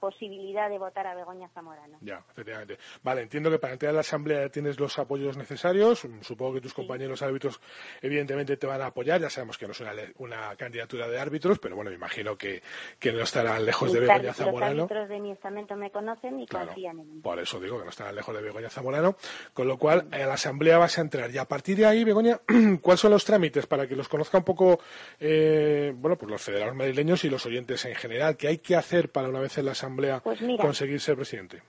posibilidad 0.00 0.68
de 0.68 0.78
votar 0.78 1.06
a 1.06 1.14
Begoña 1.14 1.48
Zamorano. 1.50 1.98
Ya, 2.00 2.24
efectivamente. 2.32 2.78
Vale, 3.04 3.22
entiendo 3.22 3.48
que 3.48 3.60
para 3.60 3.74
entrar 3.74 3.90
a 3.90 3.94
la 3.94 4.00
Asamblea 4.00 4.48
tienes 4.48 4.80
los 4.80 4.98
apoyos 4.98 5.36
necesarios. 5.36 6.06
Supongo 6.22 6.54
que 6.54 6.60
tus 6.60 6.74
compañeros 6.74 7.22
árbitros 7.22 7.60
evidentemente 8.02 8.56
te 8.56 8.66
van 8.66 8.82
a 8.82 8.86
apoyar. 8.86 9.20
Ya 9.20 9.30
sabemos 9.30 9.56
que 9.56 9.66
no 9.66 9.72
es 9.72 9.82
una, 10.18 10.56
candidatura 10.56 11.06
de 11.06 11.18
árbitros, 11.18 11.60
pero 11.60 11.76
bueno, 11.76 11.90
me 11.90 11.96
imagino 11.96 12.36
que, 12.36 12.60
que 12.98 13.12
no 13.12 13.22
estarán 13.22 13.64
lejos 13.64 13.92
de 13.92 14.00
Begoña 14.00 14.34
Zamorano. 14.34 14.74
Los 14.74 14.90
árbitros 14.90 15.08
de 15.08 15.20
mi 15.20 15.30
estamento 15.30 15.76
me 15.76 15.92
conocen 15.92 16.40
y 16.40 16.46
confían 16.48 16.98
en 16.98 17.14
mí. 17.14 17.20
Por 17.20 17.38
eso 17.38 17.60
digo 17.60 17.78
que 17.78 17.84
no 17.84 17.90
estarán 17.90 18.16
lejos 18.16 18.34
de 18.34 18.42
Begoña 18.42 18.68
Zamorano. 18.68 19.16
Con 19.52 19.68
lo 19.68 19.78
cual, 19.78 20.08
a 20.10 20.18
la 20.18 20.34
Asamblea 20.34 20.78
vas 20.78 20.98
a 20.98 21.02
entrar. 21.02 21.30
Y 21.30 21.38
a 21.38 21.44
partir 21.44 21.76
de 21.76 21.86
ahí, 21.86 22.02
Begoña, 22.02 22.40
¿cuáles 22.82 23.00
son 23.00 23.12
los 23.12 23.24
trámites 23.24 23.66
para 23.66 23.86
que 23.86 23.94
los 23.94 24.08
conozca 24.08 24.38
un 24.38 24.44
poco... 24.44 24.80
Eh, 25.20 25.35
eh, 25.36 25.94
bueno, 25.96 26.16
pues 26.16 26.30
los 26.30 26.42
federados 26.42 26.74
madrileños 26.74 27.24
y 27.24 27.30
los 27.30 27.44
oyentes 27.46 27.84
en 27.84 27.94
general? 27.94 28.36
¿Qué 28.36 28.48
hay 28.48 28.58
que 28.58 28.76
hacer 28.76 29.10
para 29.10 29.28
una 29.28 29.40
vez 29.40 29.56
en 29.58 29.66
la 29.66 29.72
Asamblea 29.72 30.20
pues 30.20 30.40
conseguir 30.58 31.00
ser 31.00 31.16
presidente? 31.16 31.62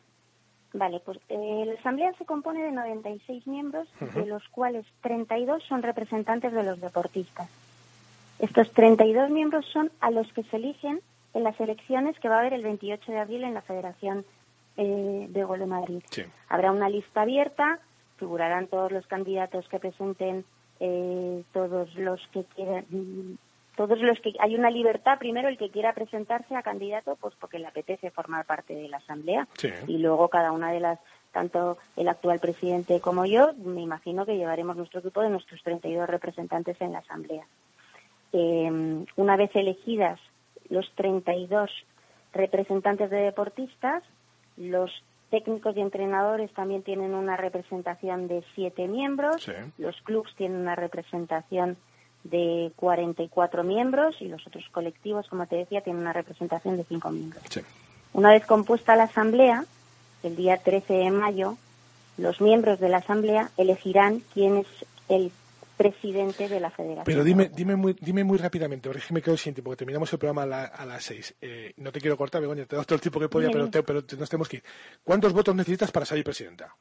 Vale, 0.74 1.02
pues 1.04 1.18
eh, 1.30 1.64
la 1.66 1.74
Asamblea 1.80 2.14
se 2.18 2.26
compone 2.26 2.62
de 2.64 2.72
96 2.72 3.48
miembros, 3.48 3.88
de 4.00 4.26
los 4.26 4.48
cuales 4.50 4.86
32 5.02 5.64
son 5.64 5.82
representantes 5.82 6.54
de 6.54 6.64
los 6.64 6.80
deportistas. 6.80 7.50
Estos 8.40 8.72
32 8.72 9.30
miembros 9.32 9.66
son 9.72 9.92
a 10.00 10.12
los 10.12 10.32
que 10.34 10.44
se 10.44 10.58
eligen 10.58 11.02
en 11.34 11.44
las 11.44 11.60
elecciones 11.60 12.20
que 12.20 12.30
va 12.30 12.38
a 12.38 12.40
haber 12.40 12.54
el 12.54 12.64
28 12.64 13.12
de 13.12 13.20
abril 13.20 13.44
en 13.44 13.54
la 13.54 13.62
Federación 13.62 14.26
eh, 14.76 15.28
de 15.30 15.44
Gol 15.44 15.60
de 15.60 15.66
Madrid. 15.66 16.04
Habrá 16.50 16.72
una 16.72 16.90
lista 16.90 17.22
abierta, 17.22 17.80
figurarán 18.18 18.68
todos 18.68 18.92
los 18.92 19.08
candidatos 19.08 19.68
que 19.70 19.80
presenten 19.80 20.46
eh, 20.80 21.44
todos 21.54 21.94
los 21.96 22.22
que 22.32 22.44
quieran 22.56 22.86
todos 23.78 24.00
los 24.00 24.20
que 24.20 24.34
hay 24.40 24.56
una 24.56 24.72
libertad 24.72 25.20
primero 25.20 25.48
el 25.48 25.58
que 25.58 25.70
quiera 25.70 25.94
presentarse 25.94 26.56
a 26.56 26.64
candidato 26.64 27.16
pues 27.22 27.36
porque 27.40 27.60
le 27.60 27.68
apetece 27.68 28.10
formar 28.10 28.46
parte 28.46 28.74
de 28.74 28.90
la 28.90 28.98
asamblea. 28.98 29.48
Y 29.88 30.00
luego 30.00 30.28
cada 30.30 30.52
una 30.52 30.72
de 30.72 30.80
las 30.80 31.00
tanto 31.32 31.78
el 31.96 32.08
actual 32.08 32.40
presidente 32.40 33.00
como 33.00 33.26
yo, 33.28 33.54
me 33.54 33.82
imagino 33.82 34.26
que 34.26 34.36
llevaremos 34.36 34.76
nuestro 34.76 35.02
grupo 35.02 35.22
de 35.22 35.30
nuestros 35.30 35.62
32 35.62 36.10
representantes 36.10 36.82
en 36.82 36.94
la 36.94 37.00
Asamblea. 37.00 37.46
Eh, 38.34 39.06
una 39.16 39.38
vez 39.38 39.52
elegidas 39.56 40.20
los 40.70 40.92
32 40.96 41.70
representantes 42.34 43.12
de 43.12 43.18
deportistas, 43.18 44.04
los 44.58 44.92
técnicos 45.30 45.78
y 45.78 45.82
entrenadores 45.82 46.52
también 46.54 46.82
tienen 46.82 47.14
una 47.14 47.38
representación 47.38 48.28
de 48.28 48.44
siete 48.56 48.88
miembros, 48.88 49.48
los 49.78 50.02
clubs 50.02 50.34
tienen 50.36 50.60
una 50.60 50.76
representación 50.76 51.78
de 52.24 52.72
44 52.76 53.64
miembros 53.64 54.16
y 54.20 54.28
los 54.28 54.46
otros 54.46 54.66
colectivos, 54.72 55.28
como 55.30 55.48
te 55.48 55.58
decía, 55.58 55.82
tienen 55.82 56.02
una 56.02 56.14
representación 56.14 56.78
de 56.78 56.84
cinco 56.84 57.10
miembros. 57.10 57.44
Una 58.14 58.32
vez 58.32 58.46
compuesta 58.46 58.96
la 58.96 59.04
asamblea, 59.04 59.66
el 60.24 60.36
día 60.36 60.58
13 60.58 60.94
de 60.94 61.12
mayo, 61.12 61.58
los 62.18 62.42
miembros 62.42 62.80
de 62.80 62.90
la 62.90 62.98
Asamblea 62.98 63.52
elegirán 63.58 64.22
quién 64.34 64.58
es 64.58 64.68
el 65.08 65.32
presidente 65.78 66.50
de 66.50 66.60
la 66.60 66.72
federación. 66.72 67.06
Pero 67.06 67.24
dime, 67.24 67.50
dime, 67.50 67.76
muy, 67.76 67.96
dime 68.02 68.24
muy 68.24 68.40
rápidamente, 68.40 68.90
porque 68.90 69.14
me 69.14 69.22
quedo 69.22 69.38
sin 69.38 69.54
tiempo, 69.54 69.70
porque 69.70 69.80
terminamos 69.80 70.12
el 70.12 70.18
programa 70.18 70.44
a, 70.44 70.86
las 70.86 71.04
seis. 71.04 71.36
Eh, 71.40 71.74
no 71.78 71.92
te 71.92 72.02
quiero 72.02 72.18
cortar, 72.18 72.42
Begoña, 72.42 72.66
te 72.66 72.76
doy 72.76 72.86
todo 72.86 72.96
el 72.96 73.02
tiempo 73.02 73.20
que 73.20 73.30
podía, 73.30 73.52
pero, 73.52 73.70
pero 73.70 74.02
nos 74.18 74.30
tenemos 74.30 74.50
que 74.50 74.58
ir. 74.58 74.64
¿Cuántos 75.04 75.34
votos 75.34 75.56
necesitas 75.56 75.92
para 75.92 76.06
salir 76.06 76.24
presidenta? 76.24 76.76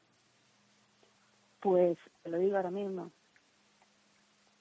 Pues, 1.59 1.97
te 2.23 2.29
lo 2.29 2.39
digo 2.39 2.57
ahora 2.57 2.71
mismo, 2.71 3.11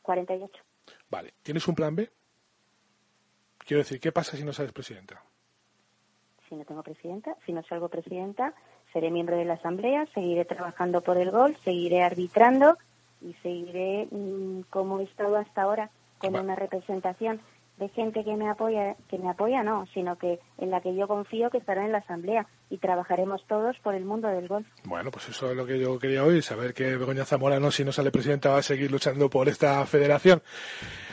48. 0.02 0.65
Vale, 1.10 1.34
¿tienes 1.42 1.66
un 1.68 1.74
plan 1.74 1.94
B? 1.94 2.10
Quiero 3.58 3.82
decir, 3.82 4.00
¿qué 4.00 4.12
pasa 4.12 4.36
si 4.36 4.44
no 4.44 4.52
sales 4.52 4.72
presidenta? 4.72 5.22
si 6.48 6.54
no 6.54 6.64
tengo 6.64 6.82
presidenta, 6.82 7.36
si 7.44 7.52
no 7.52 7.62
salgo 7.64 7.88
presidenta, 7.88 8.54
seré 8.92 9.10
miembro 9.10 9.36
de 9.36 9.44
la 9.44 9.54
Asamblea, 9.54 10.06
seguiré 10.14 10.44
trabajando 10.44 11.00
por 11.00 11.18
el 11.18 11.30
gol, 11.30 11.56
seguiré 11.64 12.02
arbitrando 12.02 12.78
y 13.20 13.34
seguiré 13.42 14.08
mm, 14.10 14.62
como 14.70 15.00
he 15.00 15.04
estado 15.04 15.36
hasta 15.36 15.62
ahora 15.62 15.90
con 16.18 16.34
una 16.34 16.54
representación 16.54 17.40
de 17.78 17.88
gente 17.90 18.24
que 18.24 18.36
me 18.36 18.48
apoya, 18.48 18.96
que 19.08 19.18
me 19.18 19.28
apoya 19.28 19.62
no, 19.62 19.86
sino 19.92 20.16
que 20.16 20.40
en 20.58 20.70
la 20.70 20.80
que 20.80 20.94
yo 20.94 21.06
confío 21.06 21.50
que 21.50 21.58
estará 21.58 21.84
en 21.84 21.92
la 21.92 21.98
Asamblea 21.98 22.46
y 22.70 22.78
trabajaremos 22.78 23.44
todos 23.46 23.76
por 23.80 23.94
el 23.94 24.04
mundo 24.04 24.28
del 24.28 24.48
golf. 24.48 24.66
Bueno, 24.84 25.10
pues 25.10 25.28
eso 25.28 25.50
es 25.50 25.56
lo 25.56 25.66
que 25.66 25.78
yo 25.78 25.98
quería 25.98 26.24
oír, 26.24 26.42
saber 26.42 26.72
que 26.72 26.96
Begoña 26.96 27.24
Zamorano, 27.24 27.70
si 27.70 27.84
no 27.84 27.92
sale 27.92 28.10
presidenta, 28.10 28.50
va 28.50 28.58
a 28.58 28.62
seguir 28.62 28.90
luchando 28.90 29.28
por 29.28 29.48
esta 29.48 29.84
federación. 29.86 30.42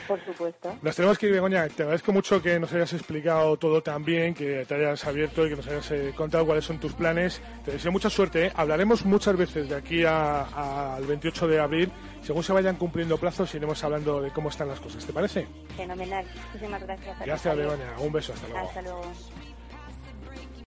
Por 0.06 0.24
supuesto. 0.24 0.76
Nos 0.82 0.96
tenemos 0.96 1.18
que 1.18 1.26
ir, 1.26 1.32
Begoña. 1.32 1.68
Te 1.68 1.82
agradezco 1.82 2.12
mucho 2.12 2.42
que 2.42 2.58
nos 2.58 2.72
hayas 2.72 2.92
explicado 2.92 3.56
todo 3.56 3.82
tan 3.82 4.04
bien, 4.04 4.34
que 4.34 4.64
te 4.66 4.74
hayas 4.74 5.04
abierto 5.06 5.46
y 5.46 5.50
que 5.50 5.56
nos 5.56 5.66
hayas 5.66 5.90
eh, 5.90 6.12
contado 6.16 6.44
cuáles 6.46 6.64
son 6.64 6.78
tus 6.78 6.92
planes. 6.94 7.40
Te 7.64 7.72
deseo 7.72 7.92
mucha 7.92 8.10
suerte. 8.10 8.46
¿eh? 8.46 8.52
Hablaremos 8.54 9.04
muchas 9.04 9.36
veces 9.36 9.68
de 9.68 9.76
aquí 9.76 10.04
al 10.04 11.04
28 11.06 11.48
de 11.48 11.60
abril. 11.60 11.92
Según 12.22 12.42
se 12.42 12.52
vayan 12.52 12.76
cumpliendo 12.76 13.18
plazos, 13.18 13.54
iremos 13.54 13.82
hablando 13.84 14.20
de 14.20 14.30
cómo 14.30 14.48
están 14.48 14.68
las 14.68 14.80
cosas. 14.80 15.04
¿Te 15.04 15.12
parece? 15.12 15.46
Fenomenal. 15.76 16.24
Muchísimas 16.46 16.82
gracias. 16.82 17.18
Gracias, 17.20 17.56
Begoña. 17.56 17.98
Un 17.98 18.12
beso. 18.12 18.32
Hasta 18.32 18.48
luego. 18.48 18.68
Hasta 18.68 18.82
luego. 18.82 19.53